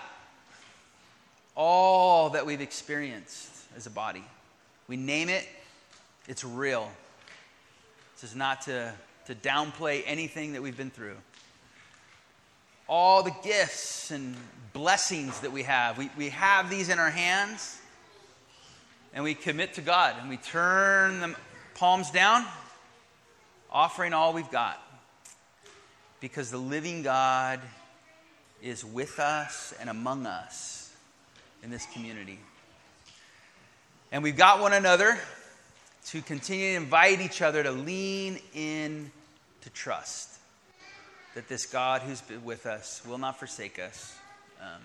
all 1.57 2.31
that 2.31 2.47
we've 2.47 2.61
experienced 2.61 3.51
as 3.77 3.87
a 3.87 3.91
body, 3.91 4.25
we 4.89 4.97
name 4.97 5.29
it, 5.29 5.49
it's 6.29 6.45
real. 6.45 6.91
This 8.15 8.31
is 8.31 8.37
not 8.37 8.63
to, 8.63 8.93
to 9.27 9.35
downplay 9.35 10.03
anything 10.07 10.53
that 10.53 10.63
we've 10.63 10.77
been 10.77 10.91
through 10.91 11.17
all 12.89 13.23
the 13.23 13.35
gifts 13.43 14.11
and 14.11 14.37
blessings 14.73 15.41
that 15.41 15.53
we 15.53 15.63
have. 15.63 15.97
We, 15.97 16.11
we 16.17 16.31
have 16.31 16.69
these 16.69 16.89
in 16.89 16.99
our 16.99 17.11
hands, 17.11 17.79
and 19.13 19.25
we 19.25 19.35
commit 19.35 19.75
to 19.75 19.81
God 19.81 20.17
and 20.21 20.29
we 20.29 20.37
turn 20.37 21.21
the 21.21 21.35
palms 21.75 22.11
down, 22.11 22.45
offering 23.71 24.13
all 24.13 24.33
we've 24.33 24.51
got. 24.51 24.81
Because 26.21 26.51
the 26.51 26.59
living 26.59 27.03
God 27.03 27.61
is 28.63 28.85
with 28.85 29.19
us 29.19 29.75
and 29.81 29.91
among 29.91 30.27
us 30.27 30.84
in 31.65 31.71
this 31.71 31.87
community. 31.93 32.39
And 34.13 34.23
we've 34.23 34.37
got 34.37 34.61
one 34.61 34.75
another 34.75 35.19
to 36.07 36.21
continue 36.21 36.73
to 36.73 36.77
invite 36.77 37.21
each 37.21 37.41
other 37.41 37.63
to 37.63 37.73
lean 37.73 38.39
in 38.55 39.11
to 39.63 39.71
trust 39.71 40.39
that 41.35 41.49
this 41.49 41.65
God 41.67 42.03
who's 42.03 42.21
been 42.21 42.45
with 42.45 42.67
us 42.67 43.03
will 43.09 43.19
not 43.19 43.39
forsake 43.39 43.79
us, 43.79 44.15
um, 44.61 44.83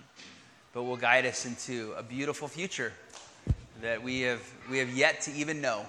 but 0.74 0.84
will 0.84 0.98
guide 0.98 1.26
us 1.26 1.46
into 1.46 1.94
a 1.98 2.02
beautiful 2.02 2.48
future 2.48 2.94
that 3.82 4.02
we 4.02 4.22
have, 4.22 4.42
we 4.70 4.78
have 4.80 4.90
yet 4.90 5.22
to 5.22 5.34
even 5.34 5.62
know. 5.62 5.86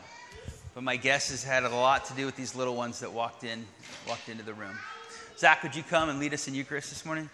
But 0.75 0.83
my 0.83 0.97
guess 0.97 1.31
has 1.31 1.43
had 1.43 1.65
a 1.65 1.71
lot 1.71 2.05
to 2.07 2.15
do 2.15 2.27
with 2.27 2.37
these 2.37 2.55
little 2.55 2.77
ones 2.77 3.01
that 3.01 3.13
walked 3.13 3.45
in, 3.45 3.65
walked 4.09 4.29
into 4.29 4.45
the 4.45 4.55
room. 4.55 4.77
Zach, 5.39 5.63
would 5.63 5.75
you 5.75 5.83
come 5.83 6.09
and 6.09 6.19
lead 6.19 6.35
us 6.35 6.47
in 6.49 6.55
Eucharist 6.55 6.91
this 6.91 7.07
morning? 7.07 7.31